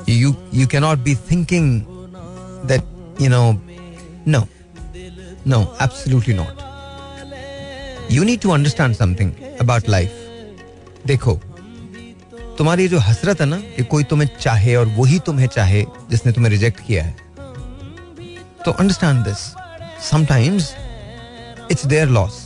[0.08, 1.82] you can not be thinking
[2.68, 3.42] that you know
[4.28, 4.46] no
[5.46, 6.60] no absolutely not
[8.12, 10.18] you need to understand something about life
[11.06, 11.32] देखो,
[12.58, 16.50] तुम्हारी जो हसरत है ना, कि कोई तुम्हें चाहे और वही तुम्हें चाहे, जिसने तुम्हें
[16.50, 17.16] रिजेक्ट किया है।
[18.64, 19.38] तो understand this
[20.10, 20.72] sometimes
[21.70, 22.36] it's their loss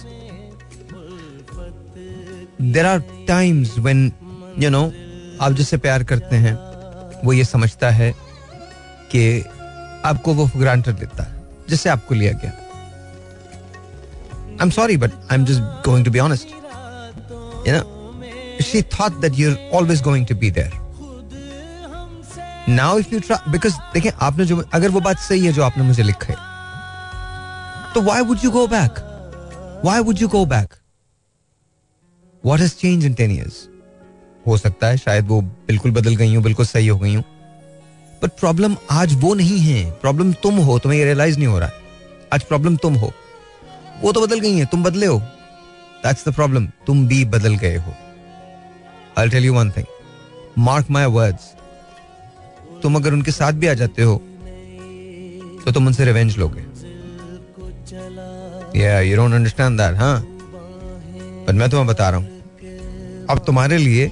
[2.62, 4.12] there are times when
[4.58, 4.82] you know
[5.40, 6.54] आप जिससे प्यार करते हैं
[7.24, 8.12] वो ये समझता है
[9.12, 9.40] कि
[10.04, 12.50] आपको वो ग्रांटेड देता है जिससे आपको लिया गया।
[14.50, 16.48] I am sorry but I am just going to be honest
[18.62, 20.72] she thought that you're always going to be there
[22.68, 25.84] now if you try because देखिए, आपने जो, अगर वो बात सही है जो आपने
[25.84, 28.92] मुझे लिखा है तो why would you go back
[29.84, 30.74] why would you go back
[32.44, 33.68] what is change in ten years
[34.46, 37.24] हो सकता है, शायद वो बिल्कुल बदल गई हूँ, बिल्कुल सही हो गई हूँ।
[38.22, 41.74] बट प्रॉब्लम आज वो नहीं है। प्रॉब्लम तुम हो, तुम्हें रियलाइज़ नहीं हो रहा है।
[42.32, 43.12] आज प्रॉब्लम तुम हो।
[44.02, 45.18] वो तो बदल गई है, तुम बदले हो।
[46.02, 47.94] दैट्स द प्रॉब्लम तुम भी बदल गए हो।
[49.18, 49.86] I tell you one thing
[50.58, 51.52] mark my words
[52.82, 54.16] तुम अगर उनके साथ भी आ जाते हो
[55.64, 56.60] तो तुम उनसे रिवेंज लोगे।
[58.76, 60.22] या यू डोंट अंडरस्टैंड दैट हाँ।
[61.46, 64.10] पर मैं तुम्हें बता रहा हूँ। अब तुम्हारे लिए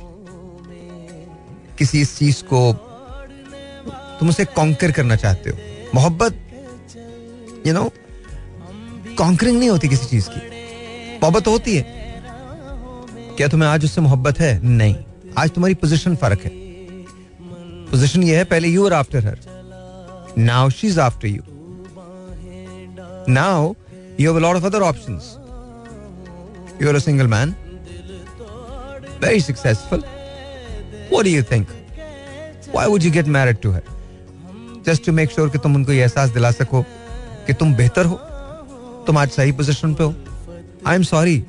[1.78, 2.72] किसी इस चीज़ को
[4.18, 5.56] तुम उसे कॉन्कर करना चाहते हो।
[5.94, 6.40] मोहब्बत
[7.66, 7.90] यू नो
[9.18, 10.40] कॉन्करिंग नहीं होती किसी चीज़ की।
[11.22, 11.82] मोहब्बत होती है।
[13.36, 14.62] क्या तुम्हें आज उससे मोहब्बत है?
[14.62, 14.96] नहीं।
[15.38, 16.50] आज तुम्हारी पोजीशन फ़र्क है।
[17.90, 19.38] पोजीशन ये है, पहले यू और after her
[20.38, 21.42] now she is after you
[23.28, 23.74] now
[24.20, 25.34] you have lot of other options
[26.82, 27.54] you are a single man
[29.24, 30.04] very successful
[31.10, 31.68] what do you think
[32.74, 33.82] why would you get married to her
[34.86, 36.82] just to make sure कि तुम उनको ये एहसास दिला सको
[37.46, 38.16] कि तुम बेहतर हो
[39.06, 40.14] तुम आज सही पोजीशन पे हो।
[40.86, 41.44] I am sorry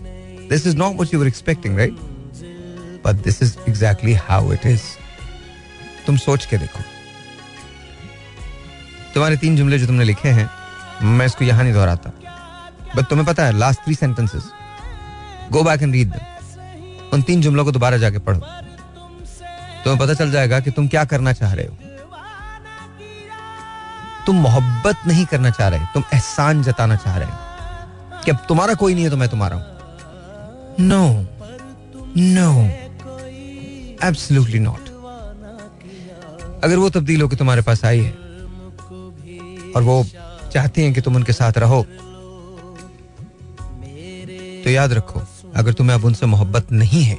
[0.49, 1.95] is not what you were expecting, right?
[3.05, 4.83] But this is exactly how it is.
[6.05, 6.79] तुम सोच के देखो।
[9.13, 10.49] तुम्हारे तीन जुमले जो तुमने लिखे हैं
[11.03, 12.11] मैं इसको यहाँ नहीं दोहराता।
[12.95, 14.43] बट तुम्हें पता है last three sentences
[15.51, 16.13] go back and read
[17.13, 18.41] उन तीन जुमलों को दोबारा जाके पढ़ो।
[19.85, 21.75] तुम्हें पता चल जाएगा कि तुम क्या करना चाह रहे हो।
[24.25, 28.73] तुम मोहब्बत नहीं करना चाह रहे, तुम एहसान जताना चाह रहे हो कि अब तुम्हारा
[28.73, 29.65] कोई नहीं है तो मैं तुम्हारा हूँ।
[30.81, 31.03] नो
[32.17, 32.49] नो
[34.07, 34.89] एब्सोल्युटली नॉट
[36.63, 38.11] अगर वो तब्दील होकर तुम्हारे पास आई है
[39.71, 40.03] और वो
[40.53, 41.81] चाहती हैं कि तुम उनके साथ रहो
[44.63, 45.21] तो याद रखो,
[45.55, 47.17] अगर तुम्हें अब उनसे मोहब्बत नहीं है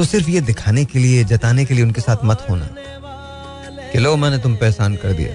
[0.00, 2.68] तो सिर्फ़ ये दिखाने के लिए, जताने के लिए उनके साथ मत होना
[3.92, 5.32] कि लो, मैंने तुम पे एहसान कर दिया।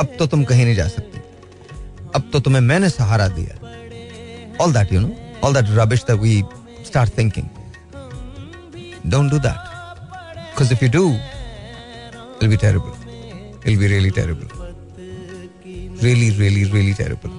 [0.00, 1.18] अब तो तुम कहीं नहीं जा सकते।
[2.14, 3.54] अब तो तुम्हें मैंने सहारा दिया।
[4.64, 5.10] All that you know
[5.44, 7.46] all that rubbish that start thinking
[9.06, 9.60] don't do that
[10.36, 12.92] because if you do will be terrible
[13.66, 14.48] will be really terrible
[16.02, 17.38] really really really terrible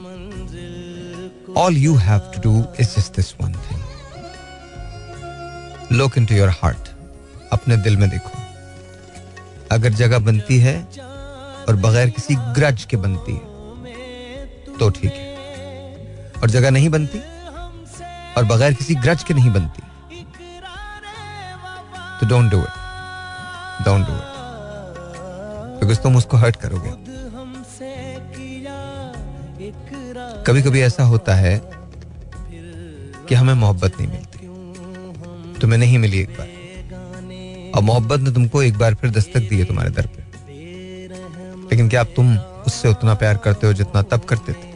[1.62, 3.81] all you have to do is just this one thing
[5.91, 6.89] look to your heart
[7.54, 8.39] अपने दिल में देखो।
[9.71, 10.75] अगर जगह बनती है
[11.69, 13.43] और बगैर किसी ग्रज के बनती है
[14.80, 17.19] तो ठीक है। और जगह नहीं बनती
[18.38, 19.82] और बगैर किसी ग्रज के नहीं बनती
[22.19, 24.25] तो don't do it don't do it
[25.80, 26.91] because तुम उसको हर्ट करोगे।
[30.47, 31.56] कभी कभी ऐसा होता है
[33.27, 34.31] कि हमें मोहब्बत नहीं मिलती।
[35.62, 36.50] तुम्हें नहीं मिली एक बार।
[37.76, 40.24] और मोहब्बत ने तुमको एक बार फिर दस्तक दी है तुम्हारे दर पे।
[41.71, 44.69] लेकिन क्या तुम उससे उतना प्यार करते हो जितना तब करते थे?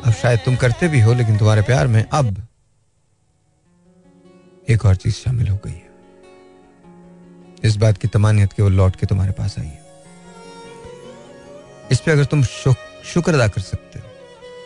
[0.00, 2.36] अब शायद तुम करते भी हो, लेकिन तुम्हारे प्यार में अब
[4.68, 5.90] एक और चीज़ शामिल हो गई है।
[7.64, 9.80] इस बात की तमानियत के वो लौट के तुम्हारे पास आई है।
[11.92, 14.06] इस पे अगर तुम शुक्र अदा कर सकते हो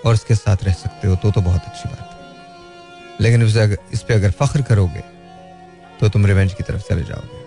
[0.05, 2.06] और उसके साथ रह सकते हो तो तो बहुत अच्छी बात।
[3.21, 5.03] लेकिन उसे अगर, इस पे अगर फख्र करोगे
[6.01, 7.45] तो तुम रिवेंज की तरफ़ चले जाओगे।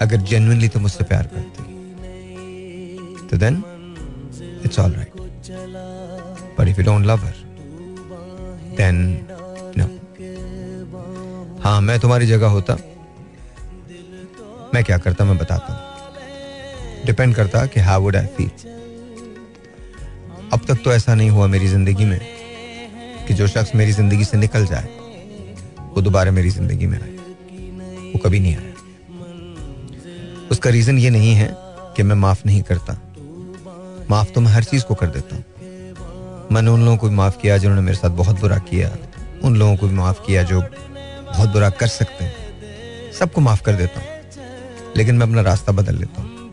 [0.00, 1.62] अगर जेनुअनली तुम उससे प्यार करते
[3.28, 3.62] तो then
[4.64, 5.12] it's all right
[6.58, 7.34] but if you don't love her
[8.76, 8.96] then
[9.76, 9.86] no
[11.62, 12.76] हाँ मैं तुम्हारी जगह होता।
[14.74, 18.50] मैं क्या करता मैं बताता हूँ। डिपेंड करता कि हाउ वुड आई फील
[20.52, 22.18] अब तक तो ऐसा नहीं हुआ मेरी ज़िंदगी में।
[23.28, 24.84] कि जो शख्स मेरी ज़िंदगी से निकल जाए,
[25.94, 27.10] वो दोबारा मेरी ज़िंदगी में आए।
[28.12, 28.72] वो कभी नहीं आया।
[30.50, 31.56] उसका रीजन ये नहीं है
[31.96, 32.98] कि मैं माफ़ नहीं करता।
[34.10, 35.44] माफ़ तो मैं हर चीज़ को कर देता हूँ।
[36.52, 38.96] मैंने उन लोगों को भी माफ़ किया जिन्होंने मेरे साथ बहुत बुरा किया।
[39.42, 40.60] उन लोगों को भी माफ़ किया जो
[41.26, 42.34] बहुत बुरा कर सकते हैं।
[43.12, 44.08] सबको माफ़ कर देता हूँ।
[44.96, 46.52] लेकिन मैं अपना रास्ता बदल लेता हूँ।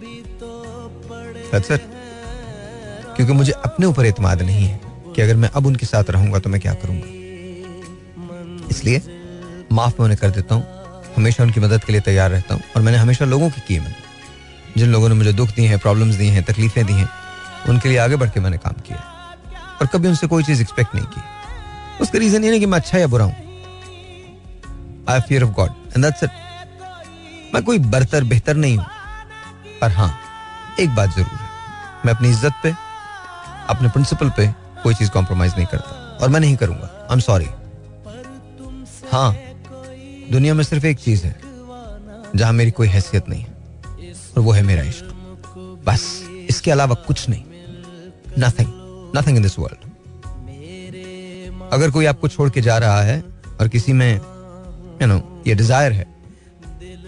[3.16, 6.50] क्योंकि मुझे अपने ऊपर एतमाद नहीं है। कि अगर मैं अब उनके साथ रहूँगा तो
[6.50, 7.08] मैं क्या करूँगा?
[8.70, 9.02] इसलिए
[9.72, 10.64] माफ़ मैं उन्हें कर देता हूँ।
[11.16, 14.02] हमेशा उनकी मदद के लिए तैयार रहता हूँ। और मैंने हमेशा लोगों की की मैंने
[14.78, 17.10] जिन लोगों ने मुझे दुख दिए हैं प्रॉब्लम्स दी हैं, तकलीफें दी हैं,
[17.70, 18.98] उनके लिए आगे बढ़ के मैंने काम किया
[19.82, 21.22] और कभी उनसे कोई चीज़ एक्सपेक्ट नहीं की।
[22.02, 23.36] उसका रीजन ये नहीं कि मैं अच्छा या बुरा हूँ।
[25.10, 26.30] I fear of God and that's it
[27.54, 28.86] मैं कोई बरतर, बेहतर नहीं हूँ।
[29.82, 30.12] पर हाँ
[30.80, 31.50] एक बात ज़रूर है।
[32.06, 32.74] मैं अपनी इज़्ज़त पे,
[33.70, 34.48] अपने प्रिंसिपल पे
[34.84, 37.46] कोई चीज़ कॉम्प्रोमाइज नहीं करता। और मैं नहीं करूँगा। आई एम सॉरी
[39.12, 39.36] हाँ
[40.32, 41.36] दुनिया में सिर्फ़ एक चीज़ है,
[42.36, 45.10] जहाँ मेरी कोई हैसियत नहीं है, और वो है मेरा इश्क।
[45.86, 46.04] बस,
[46.50, 47.44] इसके अलावा कुछ नहीं।
[48.40, 48.70] Nothing
[49.18, 49.92] nothing in this world
[51.74, 53.24] अगर कोई आपको छोड़ के जा रहा है,
[53.62, 54.14] और किसी में
[55.02, 56.06] यू नो ये डिज़ायर है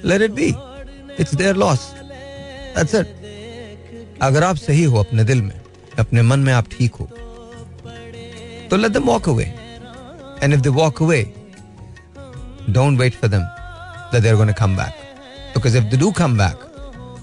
[0.05, 0.47] let it be
[1.19, 5.59] it's their loss that's it अगर आप सही हो अपने दिल में,
[5.99, 7.09] अपने मन में आप ठीक हो
[8.75, 9.53] So let them walk away.
[10.41, 11.31] And if they walk away,
[12.73, 13.43] don't wait for them
[14.11, 14.93] that they're going to come back.
[15.53, 16.57] Because if they do come back,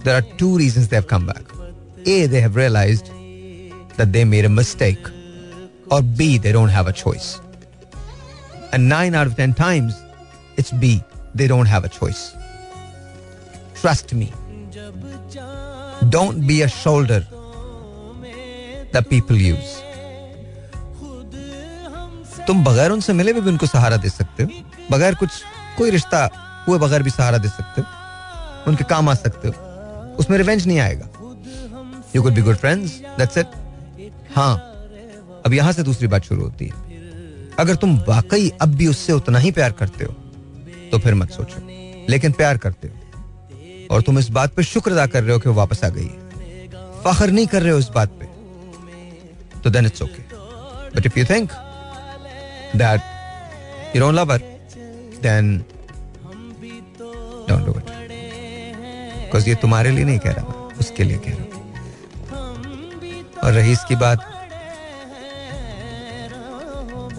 [0.03, 1.43] there are two reasons they have come back.
[2.07, 3.09] A, they have realized
[3.99, 5.07] that they made a mistake.
[5.91, 7.39] Or B, they don't have a choice.
[8.73, 9.95] And nine out of ten times,
[10.57, 12.35] it's B, they don't have a choice.
[13.75, 14.33] Trust me.
[16.09, 17.27] Don't be a shoulder
[18.93, 19.82] that people use.
[22.47, 24.49] तुम बगैर उनसे मिले भी, भी उनको सहारा दे सकते हो।
[24.91, 25.31] बगैर कुछ
[25.79, 26.29] कोई रिश्ता
[26.69, 30.79] हुए बगैर भी सहारा दे सकते हो। उनके काम आ सकते हो। उसमें रिवेंज नहीं
[30.79, 31.09] आएगा।
[32.17, 33.47] You could be good friends that's it
[34.37, 34.55] हाँ
[35.47, 36.91] अब यहाँ से दूसरी बात शुरू होती है।
[37.59, 40.13] अगर तुम वाकई अब भी उससे उतना ही प्यार करते हो
[40.93, 41.61] तो फिर मत सोचो।
[42.11, 42.95] लेकिन प्यार करते हो।
[43.91, 46.09] और तुम इस बात पे शुक्र अदा कर रहे हो कि वो वापस आ गई
[47.05, 48.27] फखर नहीं कर रहे हो इस बात पे।
[49.61, 50.23] तो then it's okay
[50.97, 51.53] but if you think
[52.77, 53.01] that
[53.97, 54.39] you don't love her
[55.23, 55.57] then
[57.49, 57.91] don't do it
[59.25, 61.51] because ये तुम्हारे लिए नहीं कह रहा मैं, उसके लिए कह रहा हूँ।
[63.45, 64.29] और रही इसकी बात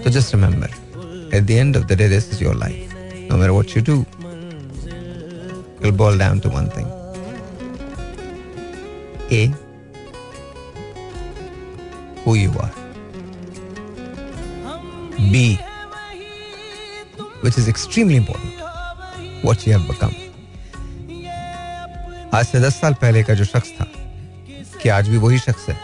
[0.04, 0.70] तो just remember
[1.38, 2.93] at the end of the day this is your life
[3.32, 3.95] no matter what you do
[5.82, 6.88] will ball down to one thing
[9.32, 9.51] a
[12.26, 12.82] who you are.
[15.32, 15.57] B,
[17.41, 18.53] which is extremely important,
[19.43, 20.13] what you have become.
[22.34, 23.86] आज से दस साल पहले का जो शख्स था
[24.82, 25.78] क्या आज भी वही शख्स है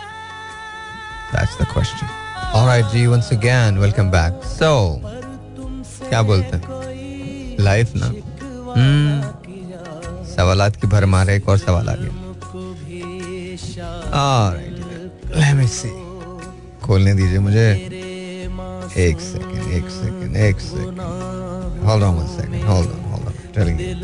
[1.33, 2.07] That's the question.
[2.53, 4.33] All right, ji once again, welcome back.
[4.53, 4.71] So,
[6.09, 8.07] क्या बोलते हैं लाइफ ना
[8.77, 9.17] hmm,
[10.35, 12.27] सवालात की भर मारे एक और सवाल आ गया
[14.11, 14.73] All right,
[15.41, 15.95] let me see.
[16.85, 17.98] खोलने दीजिए मुझे
[18.95, 20.97] Egg second, egg second, egg second.
[20.99, 22.61] Hold on one second.
[22.63, 23.33] Hold on, hold on.
[23.33, 23.95] I'm telling you.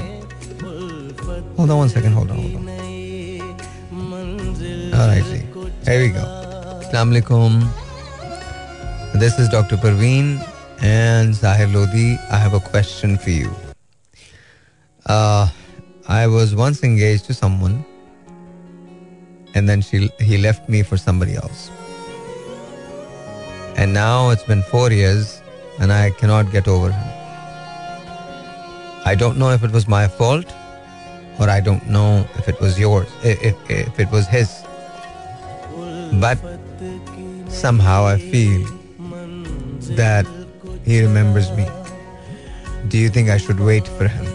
[1.58, 2.14] Hold on one second.
[2.14, 2.70] Hold on, hold on.
[4.94, 5.44] All right, see.
[5.92, 6.39] Here we go.
[7.00, 7.64] Assalamu alaikum.
[9.14, 9.78] This is Dr.
[9.78, 10.46] Parveen
[10.82, 12.18] and Zahir Lodi.
[12.30, 13.50] I have a question for you.
[15.06, 15.48] Uh,
[16.10, 17.86] I was once engaged to someone
[19.56, 21.72] and then she he left me for somebody else.
[23.78, 25.42] And now it's been four years
[25.80, 27.10] and I cannot get over him.
[29.06, 30.54] I don't know if it was my fault
[31.40, 34.50] or I don't know if it was yours, if, if, if it was his.
[36.20, 36.59] But
[37.48, 38.66] somehow I feel
[39.96, 40.26] that
[40.86, 41.66] he remembers me.
[42.88, 44.26] Do you think I should wait for him?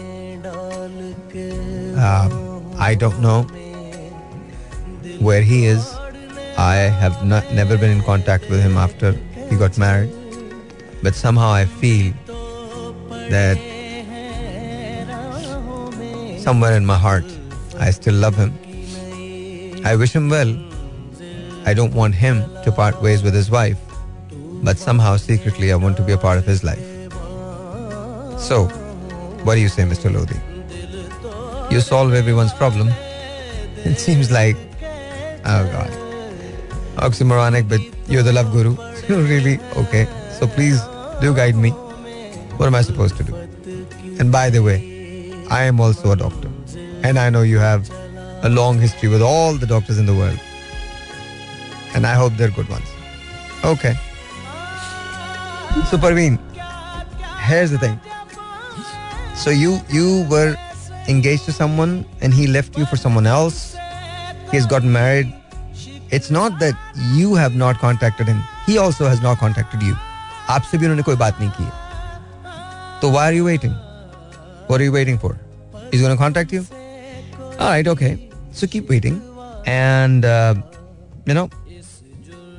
[1.97, 3.43] Um, I don't know
[5.19, 5.93] where he is.
[6.57, 9.11] I have not never been in contact with him after
[9.49, 10.13] he got married.
[11.01, 12.13] But somehow I feel
[13.29, 13.57] that
[16.39, 17.25] somewhere in my heart
[17.79, 18.53] I still love him.
[19.83, 20.74] I wish him well.
[21.65, 23.79] I don't want him to part ways with his wife,
[24.63, 26.85] but somehow secretly I want to be a part of his life.
[28.39, 28.65] So,
[29.43, 30.13] what do you say, Mr.
[30.13, 30.39] Lodi?
[31.73, 32.89] You solve everyone's problem.
[33.83, 34.55] It seems like,
[35.45, 35.89] oh God,
[36.97, 38.75] oxymoronic, but you're the love guru.
[39.09, 39.59] really?
[39.75, 40.07] Okay.
[40.39, 40.81] So please
[41.21, 41.71] do guide me.
[42.57, 43.35] What am I supposed to do?
[44.19, 44.77] And by the way,
[45.49, 46.49] I am also a doctor.
[47.03, 47.89] And I know you have
[48.43, 50.39] a long history with all the doctors in the world
[51.94, 52.88] And I hope they're good ones.
[53.64, 53.94] Okay.
[55.90, 56.38] So Parveen,
[57.38, 58.00] here's the thing.
[59.34, 60.56] So you you were
[61.08, 63.76] engaged to someone and he left you for someone else.
[64.50, 65.32] He's gotten married.
[66.10, 66.74] It's not that
[67.12, 68.42] you have not contacted him.
[68.66, 69.94] He also has not contacted you.
[70.50, 71.70] आपसे भी उन्होंने कोई बात नहीं की
[73.00, 73.74] तो why are you waiting?
[74.66, 75.36] What are you waiting for?
[75.90, 76.64] He's going to contact you?
[77.58, 78.30] All right, okay.
[78.52, 79.22] So keep waiting.
[79.66, 80.54] And, uh,
[81.26, 81.48] you know,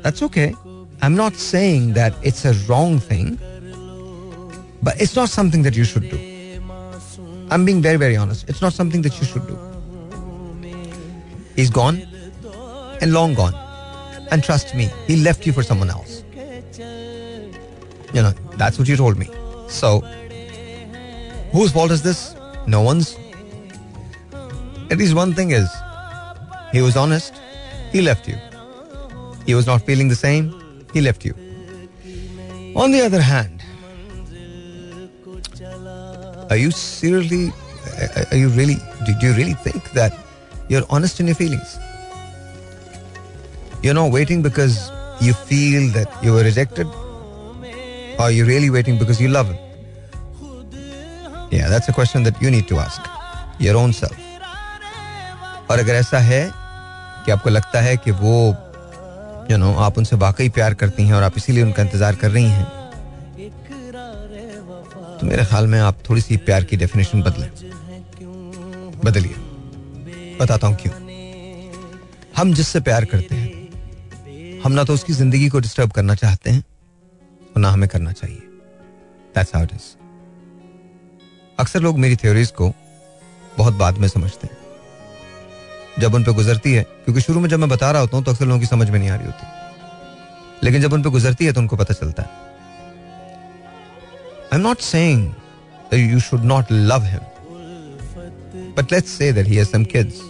[0.06, 0.54] that's okay.
[1.02, 3.40] I'm not saying that it's a wrong thing,
[4.80, 6.18] but it's not something that you should do.
[7.50, 8.48] I'm being very, very honest.
[8.48, 9.58] It's not something that you should do.
[11.56, 12.06] He's gone
[13.00, 13.54] and long gone.
[14.30, 16.22] And trust me, he left you for someone else.
[18.14, 19.28] You know, that's what you told me.
[19.68, 20.02] So,
[21.50, 22.36] whose fault is this?
[22.68, 23.18] No one's.
[24.88, 25.68] At least one thing is,
[26.70, 27.34] he was honest,
[27.90, 28.38] he left you.
[29.45, 30.53] He was not feeling the same,
[30.93, 31.33] he left you.
[32.75, 33.63] On the other hand,
[36.49, 37.51] are you seriously,
[38.31, 40.13] are you really, do you really think that
[40.69, 41.77] you're honest in your feelings?
[43.83, 44.91] You're not waiting because
[45.21, 46.87] you feel that you were rejected?
[48.17, 49.57] Or are you really waiting because you love him?
[51.51, 53.01] Yeah, that's a question that you need to ask
[53.59, 54.17] your own self.
[55.71, 56.51] और अगर ऐसा है
[57.25, 58.55] कि आपको लगता है कि वो
[59.50, 62.44] यू नो आप उनसे वाकई प्यार करती हैं और आप इसीलिए उनका इंतज़ार कर रही
[62.44, 62.64] हैं।
[65.18, 67.50] तो मेरे ख्याल में आप थोड़ी सी प्यार की डेफिनेशन बदलें।
[69.04, 69.34] बदलिए।
[70.40, 70.94] बताता हूँ क्यों।
[72.36, 76.60] हम जिससे प्यार करते हैं, हम ना तो उसकी ज़िंदगी को डिस्टर्ब करना चाहते हैं
[77.46, 78.42] और ना हमें करना चाहिए.
[81.58, 82.72] अक्सर लोग मेरी थ्योरीज को
[83.58, 84.65] बहुत बाद में समझते हैं।
[85.98, 88.30] जब उन पर गुजरती है, क्योंकि शुरू में जब मैं बता रहा होता हूँ तो
[88.30, 89.46] अक्सर लोगों की समझ में नहीं आ रही होती।
[90.64, 92.28] लेकिन जब उन पे गुजरती है तो उनको पता चलता है।
[94.42, 95.34] I am not saying
[95.94, 97.20] you should not love him
[98.76, 100.20] but let's say that he has some kids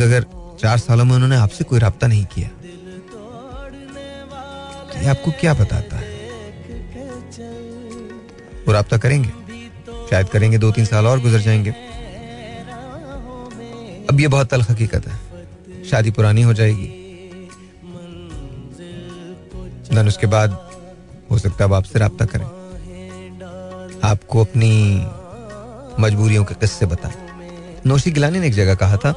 [0.00, 0.24] अगर
[0.60, 2.48] चार सालों में उन्होंने आपसे कोई रब्ता नहीं किया
[4.88, 6.17] तो ये आपको क्या बताता है?
[8.68, 9.28] वो रब्ता करेंगे।
[10.10, 11.70] शायद करेंगे दो तीन साल और गुजर जाएँगे।
[14.10, 16.86] अब ये बहुत तलख हकीकत है। शादी पुरानी हो जाएगी।
[19.94, 20.70] देन उसके बाद
[21.30, 22.44] हो सकता है अब आपसे रब्ता करें।
[24.04, 24.72] आपको अपनी
[26.00, 27.14] मजबूरियों के किस्से बताएँ।
[27.86, 29.12] नौशी गिलानी ने एक जगह कहा था,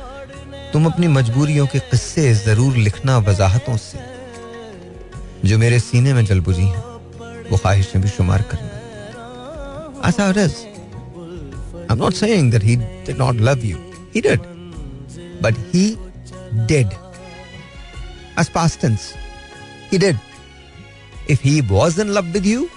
[0.74, 4.00] तुम अपनी मजबूरियों के किस्से ज़रूर लिखना वजाहतों से।
[5.46, 6.84] जो मेरे सीने में जल बुझी हैं,
[7.52, 8.81] वो ख्वाहिशें भी शुमार करना
[10.03, 10.67] That's how it is.
[11.89, 13.79] I'm not saying that he did not love you.
[14.13, 14.41] He did.
[15.41, 15.99] But he
[16.67, 16.95] did.
[18.37, 19.15] As past tense.
[19.91, 20.19] He did.
[21.29, 22.71] If he was in love with you,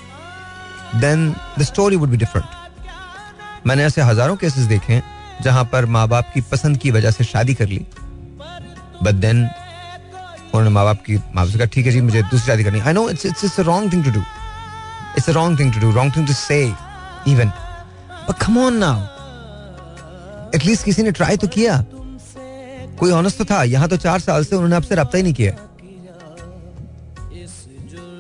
[1.00, 2.48] then the story would be different.
[3.68, 7.24] मैंने ऐसे हजारों cases देखे हैं जहां पर माँ बाप की पसंद की वजह से
[7.24, 7.80] शादी कर ली
[9.04, 12.46] बट देन उन्होंने माँ बाप की माँ बाप से कहा ठीक है जी मुझे दूसरी
[12.48, 14.22] शादी करनी I know it's it's it's wrong thing to do
[15.18, 16.62] it's wrong thing to do wrong thing to say
[17.29, 17.49] even
[18.29, 19.13] but come on now
[20.55, 21.85] at least किसी ने ट्राई तो किया।
[22.99, 25.53] कोई ऑनेस्ट तो था। यहाँ तो चार साल से उन्होंने आपसे रब्ता ही नहीं किया।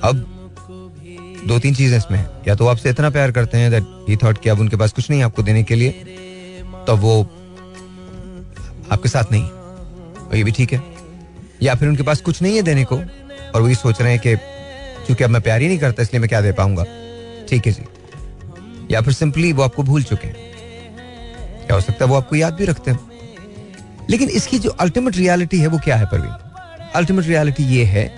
[0.02, 0.30] अब
[1.48, 4.48] दो तीन चीज़ें इसमें या तो आपसे इतना प्यार करते हैं दैट ही थॉट कि
[4.48, 5.90] अब उनके पास कुछ नहीं आपको देने के लिए
[6.86, 7.20] तो वो
[8.92, 10.82] आपके साथ नहीं। और ये भी ठीक है।
[11.62, 14.20] या फिर उनके पास कुछ नहीं है देने को, और वो ये सोच रहे हैं
[14.20, 14.36] कि
[15.06, 16.84] क्योंकि अब मैं प्यार ही नहीं करता, इसलिए मैं क्या दे पाऊँगा।
[17.48, 17.84] ठीक है जी।
[18.94, 20.36] या फिर सिंपली वो आपको भूल चुके हैं।
[21.66, 22.98] क्या हो सकता है वो आपको याद भी रखते हैं।
[24.10, 26.90] लेकिन इसकी जो अल्टीमेट रियलिटी है वो क्या है, परवीन?
[26.94, 28.12] अल्टीमेट रियलिटी ये है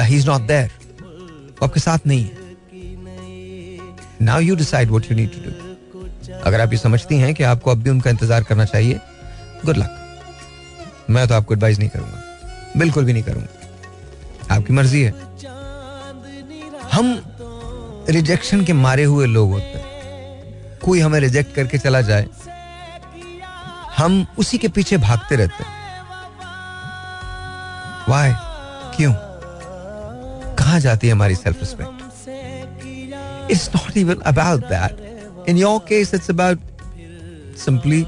[0.00, 0.70] ही इज़ नॉट देयर
[1.52, 2.30] वो आपके साथ नहीं है।
[4.22, 5.50] Now you decide what you need to do
[6.40, 9.00] अगर आप ये समझती हैं कि आपको अब भी उनका इंतज़ार करना चाहिए
[9.64, 12.22] गुड लक मैं तो आपको एडवाइस नहीं करूँगा।
[12.76, 15.12] बिल्कुल भी नहीं करूँगा। आपकी मर्ज़ी है।
[16.92, 17.06] हम
[18.10, 22.26] रिजेक्शन के मारे हुए लोग होते हैं कोई हमें रिजेक्ट करके चला जाए,
[23.96, 25.76] हम उसी के पीछे भागते रहते हैं
[28.08, 28.32] वाई
[28.96, 29.12] क्यों
[30.58, 36.30] कहा जाती है हमारी self respect it's not even about that in your case it's
[36.30, 36.58] about
[37.64, 38.06] simply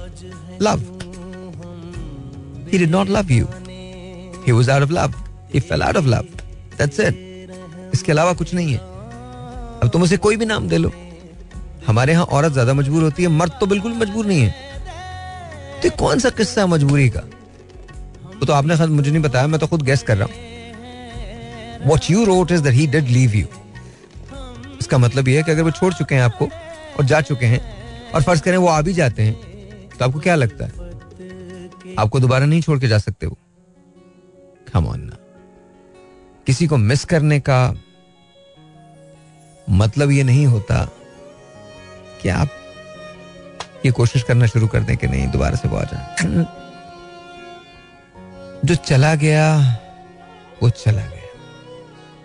[0.62, 0.88] love
[2.72, 3.46] He did not love you.
[4.42, 5.14] He was out of love.
[5.54, 6.26] He fell out of love.
[6.80, 7.16] That's it.
[7.94, 8.89] इसके अलावा कुछ नहीं है
[9.82, 10.92] अब तुम उसे कोई भी नाम दे लो।
[11.86, 14.54] हमारे यहाँ औरत ज़्यादा मजबूर होती है, मर्द तो बिल्कुल मजबूर नहीं है।
[15.82, 17.20] तो कौन सा किस्सा है मजबूरी का?
[17.20, 22.24] वो तो आपने मुझे नहीं बताया, मैं तो खुद गैस कर रहा हूँ। What you
[22.24, 23.46] wrote is that he did leave you
[24.80, 26.46] इसका मतलब यह है कि अगर वो छोड़ चुके हैं आपको
[26.98, 27.60] और जा चुके हैं
[28.14, 30.72] और फ़र्ज़ करें वो आ भी जाते हैं तो आपको क्या लगता है?
[31.98, 33.36] आपको दोबारा नहीं छोड़ के जा सकते वो।
[34.72, 35.16] कम ना।
[36.46, 37.60] किसी को मिस करने का
[39.70, 40.88] मतलब ये नहीं होता
[42.22, 42.48] कि आप
[43.86, 46.16] ये कोशिश करना शुरू कर दें कि नहीं दोबारा से वो आ जाए।
[48.64, 49.78] जो चला गया
[50.62, 51.20] वो चला गया।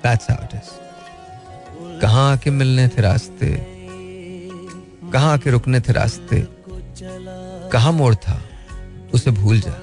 [0.05, 0.69] That's how it is.
[2.01, 3.67] कहाँ आके मिलने थे रास्ते?
[5.13, 6.47] कहाँ आके रुकने थे रास्ते?
[7.69, 8.41] कहा मोड़ था?
[9.13, 9.81] उसे भूल जा।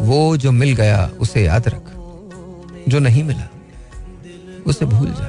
[0.00, 1.82] वो जो मिल गया उसे याद रख।
[2.88, 3.48] जो नहीं मिला
[4.66, 5.28] उसे भूल जा।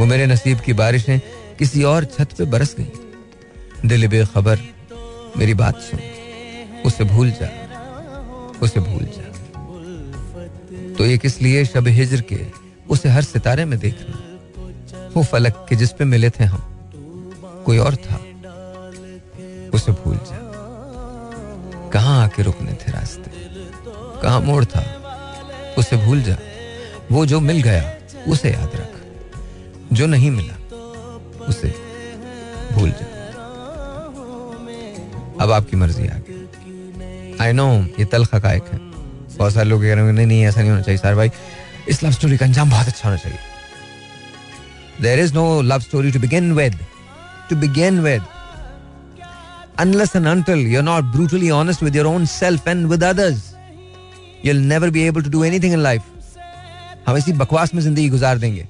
[0.00, 1.20] वो मेरे नसीब की बारिशें
[1.58, 4.58] किसी और छत पे बरस गई। दिल बेखबर
[5.36, 6.00] मेरी बात सुन,
[6.84, 7.48] उसे भूल जा,
[8.62, 9.26] उसे भूल जा।
[10.94, 12.38] तो ये किस लिए शब हिजर के
[12.88, 14.16] उसे हर सितारे में देखना?
[15.16, 16.62] वो फलक के जिस पे मिले थे हम,
[17.66, 18.16] कोई और था,
[19.74, 20.38] उसे भूल जा।
[21.90, 23.30] कहाँ आके रुकने थे रास्ते?
[24.22, 24.82] कहाँ मोड़ था?
[25.78, 26.36] उसे भूल जा।
[27.12, 27.94] वो जो मिल गया,
[28.28, 28.99] उसे याद रख।
[29.92, 30.56] जो नहीं मिला
[31.48, 31.68] उसे
[32.72, 33.06] भूल जा
[35.42, 37.68] अब आपकी मर्ज़ी आ गई। आई नो
[37.98, 38.78] ये तल हकायक है।
[39.36, 41.30] बहुत सारे लोग कह रहे हैं नहीं नहीं ऐसा नहीं होना चाहिए सर भाई।
[41.88, 43.38] इस लव स्टोरी का अंजाम बहुत अच्छा होना चाहिए।
[45.02, 46.78] There is no love story to begin with
[47.50, 48.22] to begin with
[49.82, 53.38] unless and until you're not brutally honest with your own self and with others,
[54.46, 56.08] you'll never be able to do anything in life.
[57.06, 58.66] हम इसी बकवास में ज़िंदगी गुजार देंगे।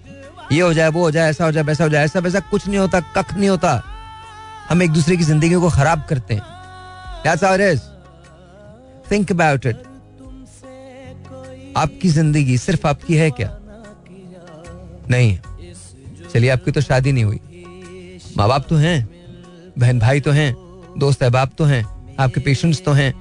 [0.53, 2.67] ये हो जाए, वो हो जाए, ऐसा हो जाए, वैसा हो जाए, ऐसा वैसा कुछ
[2.67, 3.83] नहीं होता, कख नहीं होता।
[4.71, 6.43] हम एक दूसरे की ज़िंदगी को खराब करते हैं।
[7.25, 7.81] That's how it.
[11.77, 13.49] आपकी ज़िंदगी सिर्फ़ आपकी है क्या?
[15.11, 15.39] नहीं
[16.33, 17.41] चलिए, आपकी तो शादी नहीं हुई।
[18.37, 19.09] माँ बाप तो हैं
[19.79, 20.55] बहन भाई तो हैं,
[20.99, 21.85] दोस्त अहबाब तो हैं,
[22.21, 23.13] आपके पेशेंट्स तो हैं।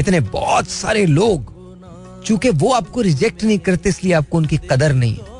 [0.00, 1.52] इतने बहुत सारे लोग,
[2.24, 5.31] चूँकि वो आपको रिजेक्ट नहीं करते, इसलिए आपको उनकी कदर नहीं है।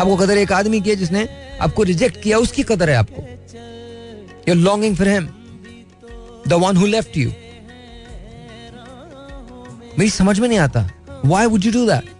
[0.00, 1.28] आपको कदर एक आदमी की है जिसने
[1.60, 3.22] आपको रिजेक्ट किया, उसकी कदर है आपको।
[4.48, 5.28] You longing for him
[6.48, 7.30] the one who left you
[9.98, 10.88] मेरी समझ में नहीं आता।
[11.24, 12.10] Why would you do that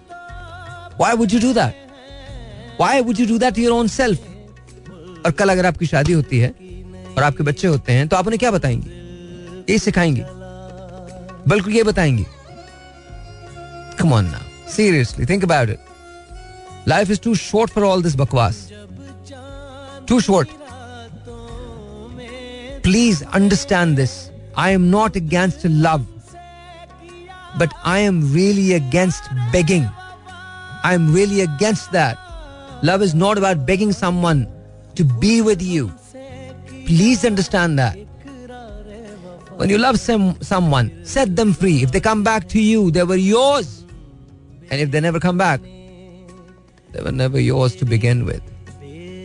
[1.01, 4.20] why would you do that why would you do that your own self
[5.27, 6.49] और कल अगर आपकी शादी होती है
[7.16, 9.72] और आपके बच्चे होते हैं तो आप उन्हें क्या बताएँगे?
[9.72, 10.25] ये सिखाएँगे।
[11.49, 12.25] बल्कि ये बताएँगे।
[13.99, 15.79] Come on now seriously think about it
[16.87, 18.70] Life is too short for all this bakwas.
[20.07, 20.49] Too short.
[22.82, 24.30] Please understand this.
[24.57, 26.07] I am not against love,
[27.59, 29.89] but I am really against begging.
[30.82, 32.18] I am really against that.
[32.82, 34.47] Love is not about begging someone
[34.97, 35.91] to be with you.
[36.85, 37.97] Please understand that.
[39.57, 41.82] When you love some, someone, set them free.
[41.82, 43.85] If they come back to you, they were yours.
[44.70, 45.61] And if they never come back,
[46.95, 48.43] they were never yours to begin with.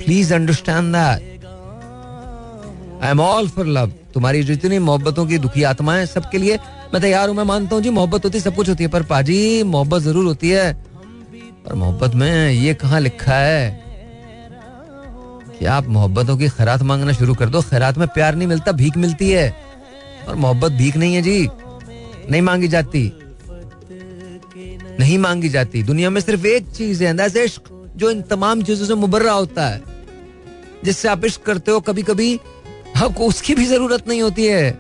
[0.04, 1.22] Please understand that.
[3.02, 3.92] I am all for love.
[4.14, 6.58] तुम्हारी जितनी मोहब्बतों की दुखी आत्माएँ सबके लिए,
[6.94, 9.64] मैं तैयार हूँ, मैं मानता हूँ जी, मोहब्बत होती सब कुछ होती है, पर पाजी,
[9.64, 10.74] मोहब्बत ज़रूर होती है
[11.66, 13.84] पर मोहब्बत में ये कहाँ लिखा है
[15.60, 18.98] कि आप मोहब्बतों की खैरात मांगना शुरू कर दो, खैरात में प्यार नहीं मिलता, भीख
[18.98, 19.50] मिलती है
[20.28, 21.48] और मोहब्बत भीख नहीं है जी,
[22.32, 23.12] नहीं मांगी जाती
[25.00, 27.62] नहीं मांगी जाती। दुनिया में सिर्फ़ एक चीज़ है अंदाज इश्क,
[27.96, 29.82] जो इन तमाम चीज़ों से मुबर्रा होता है।
[30.84, 32.40] जिससे आप इश्क करते हो कभी कभी
[32.98, 34.78] आपको उसकी भी ज़रूरत नहीं होती है।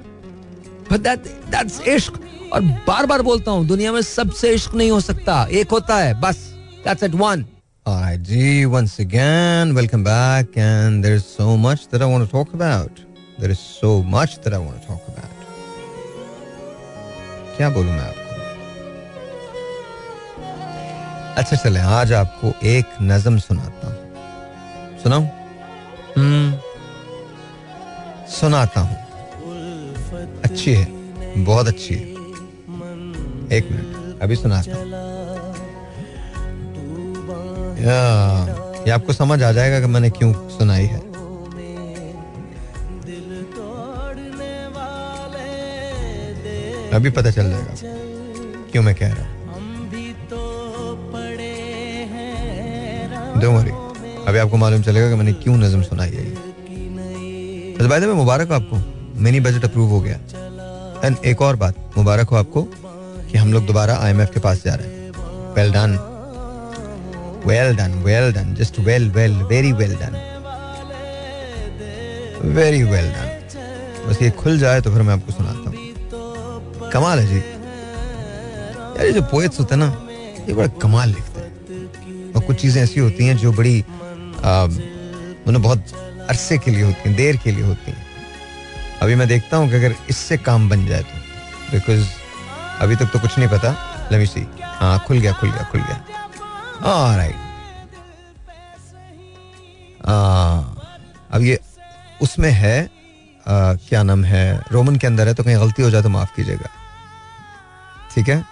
[1.88, 2.20] इश्क।
[2.53, 6.13] और बार बार बोलता हूँ, दुनिया में सबसे इश्क नहीं हो सकता। एक होता है,
[6.22, 6.38] बस
[6.86, 7.45] that's at one
[7.88, 12.38] I G once again welcome back and there is so much that I want to
[12.38, 12.99] talk about
[13.39, 15.38] there is so much that I want to talk about
[17.57, 18.28] क्या बोलूँ मैं आपको?
[21.40, 25.26] अच्छा चले आज आपको एक नज्म सुनाता हूँ। सुनाऊं?
[26.18, 26.60] हम्म।
[28.30, 28.98] सुनाता हूँ।
[30.42, 30.86] अच्छी है
[31.44, 32.02] बहुत अच्छी है।
[33.58, 34.90] एक मिनट अभी सुनाता हूँ।
[37.80, 38.02] या,
[38.84, 41.00] ये आपको समझ आ जाएगा कि मैंने क्यों सुनाई है।
[46.90, 47.74] अभी पता चल जाएगा
[48.72, 49.39] क्यों मैं कह रहा हूँ।
[53.42, 53.74] Don't worry.
[54.28, 58.48] अभी आपको मालूम चलेगा कि मैंने क्यों नज्म सुनाई है ये। बाय द वे मुबारक
[58.50, 58.78] हो आपको।
[59.22, 60.18] मिनी बजट अप्रूव हो गया।
[61.06, 62.62] एंड एक और बात, मुबारक हो आपको
[63.32, 64.96] कि हम लोग दोबारा आईएमएफ के पास जा रहे हैं।
[65.56, 65.92] Well done
[67.46, 70.14] well done well done just well well very well done
[72.58, 73.28] very well done
[74.08, 75.78] बस ये खुल जाए तो फिर मैं आपको सुनाता हूँ।
[76.92, 79.90] कमाल है जी। यार ये जो पोएट्स होते हैं ना,
[80.48, 81.28] ये बड़ा कमाल लिखते
[82.36, 85.91] और कुछ चीज़ें ऐसी होती हैं जो बड़ी मतलब बहुत
[86.30, 88.05] अरसे के लिए होती हैं देर के लिए होती हैं।
[89.01, 91.17] अभी मैं देखता हूँ कि अगर इससे काम बन जाए तो
[91.71, 92.07] बिकॉज़
[92.82, 93.75] अभी तक तो कुछ नहीं पता।
[94.11, 97.36] लमी सी हाँ खुल गया खुल गया खुल गया। राइट
[101.32, 101.59] अब ये
[102.21, 102.89] उसमें है
[103.47, 104.61] आ, क्या नाम है?
[104.71, 106.69] रोमन के अंदर है तो कहीं गलती हो जाए तो माफ़ कीजिएगा।
[108.13, 108.43] ठीक है?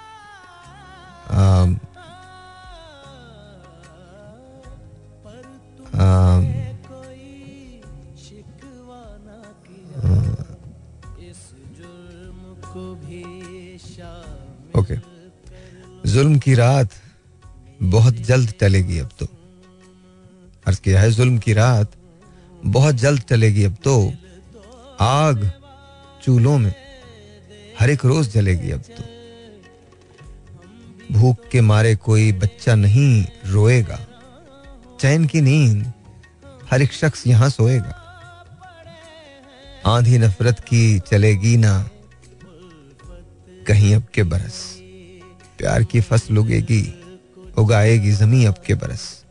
[16.57, 16.89] रात
[17.81, 19.25] बहुत जल्द टलेगी अब तो।
[20.67, 21.91] अर्ज़ किया है, जुल्म की रात
[22.65, 24.13] बहुत जल्द टलेगी अब तो।
[24.99, 25.51] आग
[26.23, 26.73] चूल्हों में
[27.79, 29.03] हर एक रोज जलेगी अब तो।
[31.13, 33.99] भूख के मारे कोई बच्चा नहीं रोएगा।
[34.99, 35.93] चैन की नींद
[36.71, 37.93] हर एक शख्स यहाँ सोएगा।
[39.85, 41.89] आंधी नफरत की चलेगी ना,
[43.67, 44.57] कहीं अब के बरस।
[45.57, 47.03] प्यार की फ़सल उगेगी
[47.57, 49.23] उगाएगी जमी अब के बरस।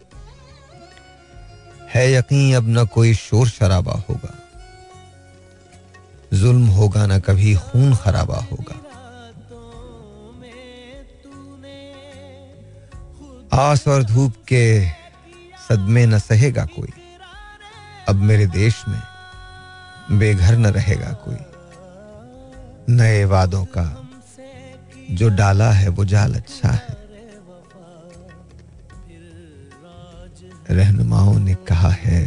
[1.95, 4.35] है यकीन अब न कोई शोर शराबा होगा।
[6.35, 8.83] जुल्म होगा ना कभी खून खराबा होगा।
[13.53, 14.89] आस और धूप के
[15.69, 16.93] सदमे न सहेगा कोई।
[18.09, 19.03] अब मेरे देश में
[20.19, 21.37] बेघर न रहेगा कोई।
[22.95, 24.06] नए वादों का
[25.11, 27.07] जो डाला है वो जाल अच्छा है।
[30.71, 32.27] रहनुमाओं ने कहा है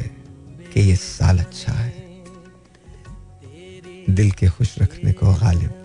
[0.74, 2.24] कि ये साल अच्छा है।
[4.10, 5.76] दिल के खुश रखने को गालिब।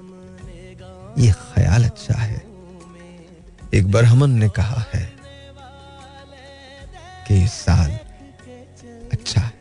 [1.18, 2.46] ये ख्याल अच्छा है।
[3.74, 5.12] एक बरहमन ने कहा है
[7.28, 7.90] कि इस साल
[9.12, 9.54] अच्छा है।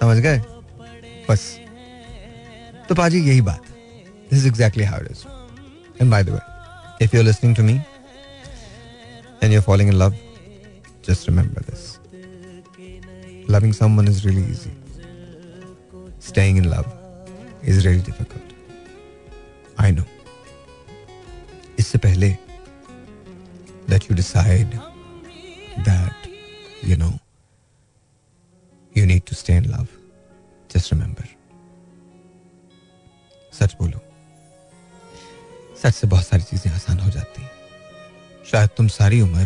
[0.00, 0.38] समझ गए?
[1.30, 1.58] बस।
[2.88, 3.62] तो पाजी यही बात।
[4.30, 5.39] This exactly how it is
[6.01, 6.39] and by the way
[7.05, 7.73] if you are listening to me
[9.43, 10.15] and you are following in love
[11.07, 11.93] just remember this
[13.53, 14.71] loving someone is really easy
[16.27, 16.87] staying in love
[17.63, 18.53] is really difficult
[19.77, 20.05] i know
[21.79, 22.31] इससे पहले
[23.91, 24.73] that you decide
[25.89, 26.27] that
[26.89, 27.11] you know
[28.95, 29.93] you need to stay in love
[30.75, 31.27] just remember
[33.59, 34.01] सच बोलो
[35.82, 37.50] सच से बहुत सारी चीज़ें आसान हो जाती हैं।
[38.46, 39.44] शायद तुम सारी उम्र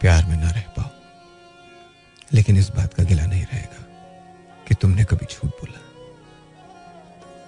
[0.00, 0.90] प्यार में ना रह पाओ।
[2.32, 3.82] लेकिन इस बात का गिला नहीं रहेगा
[4.68, 5.80] कि तुमने कभी झूठ बोला।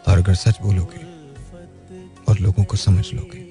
[0.09, 1.05] और अगर सच बोलोगे
[2.29, 3.45] और लोगों को समझ लोगे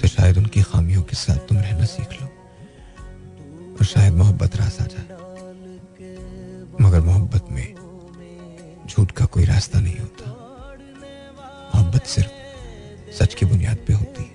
[0.00, 2.26] तो शायद उनकी खामियों के साथ तुम रहना सीख लो।
[3.74, 5.06] और शायद मोहब्बत रास आ जाए।
[6.80, 7.66] मगर मोहब्बत में
[8.86, 10.30] झूठ का कोई रास्ता नहीं होता।
[11.74, 12.37] मोहब्बत सिर्फ़
[13.12, 14.30] सच की बुनियाद पे होती है।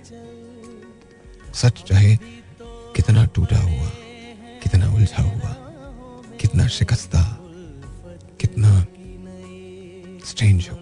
[1.54, 2.16] सच चाहे
[2.96, 3.88] कितना टूटा हुआ,
[4.62, 5.52] कितना उलझा हुआ,
[6.40, 7.22] कितना शिकस्ता,
[8.40, 8.70] कितना
[10.26, 10.78] स्ट्रेंज हो।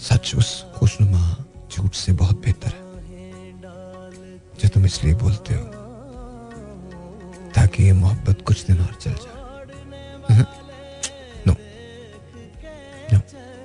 [0.00, 1.24] सच उस खुशनुमा
[1.72, 2.82] झूठ से बहुत बेहतर है,
[4.60, 5.64] जो तुम इसलिए बोलते हो,
[7.54, 9.32] ताकि ये मोहब्बत कुछ दिन और चल जाए।
[11.46, 11.54] नो
[13.12, 13.22] नो मोहब्बत
[13.52, 13.63] अगर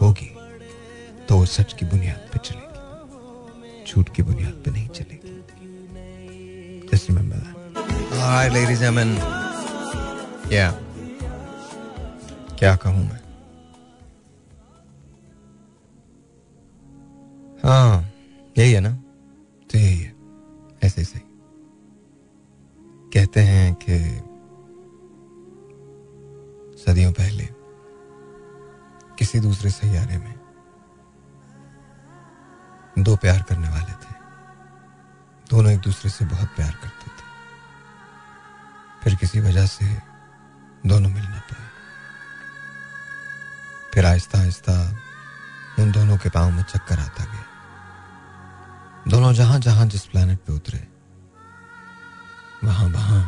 [0.00, 0.30] होगी
[1.28, 5.18] तो वो सच की बुनियाद पर चलेगी झूठ की बुनियाद पर नहीं चलेगी।
[6.92, 7.38] जस्ट रिमेंबर
[12.58, 13.20] क्या कहूँ मैं?
[17.64, 18.12] हाँ
[18.58, 18.99] यही है ना?
[36.10, 37.24] दूसरे से बहुत प्यार करते थे।
[39.02, 39.86] फिर किसी वजह से
[40.86, 41.68] दोनों मिल ना पाए
[43.94, 44.74] फिर आहिस्ता आहिस्ता
[45.78, 47.44] उन दोनों के पाँव में चक्कर आता गया।
[49.08, 50.86] दोनों जहाँ जहाँ जिस प्लेनेट पे उतरे
[52.64, 53.22] वहाँ वहाँ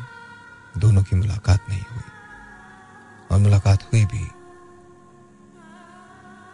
[0.79, 2.11] दोनों की मुलाकात नहीं हुई।
[3.31, 4.25] और मुलाकात हुई भी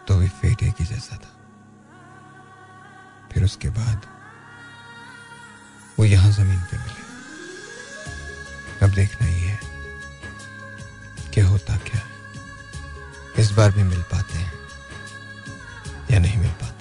[0.07, 1.33] तो भी फेट एक ही जैसा था।
[3.31, 4.05] फिर उसके बाद
[5.99, 7.01] वो यहाँ ज़मीन पे मिले।
[8.85, 9.59] अब देखना ही है
[11.33, 12.01] कि होता क्या
[13.39, 14.53] इस बार भी मिल पाते हैं
[16.11, 16.78] या नहीं मिल पाते।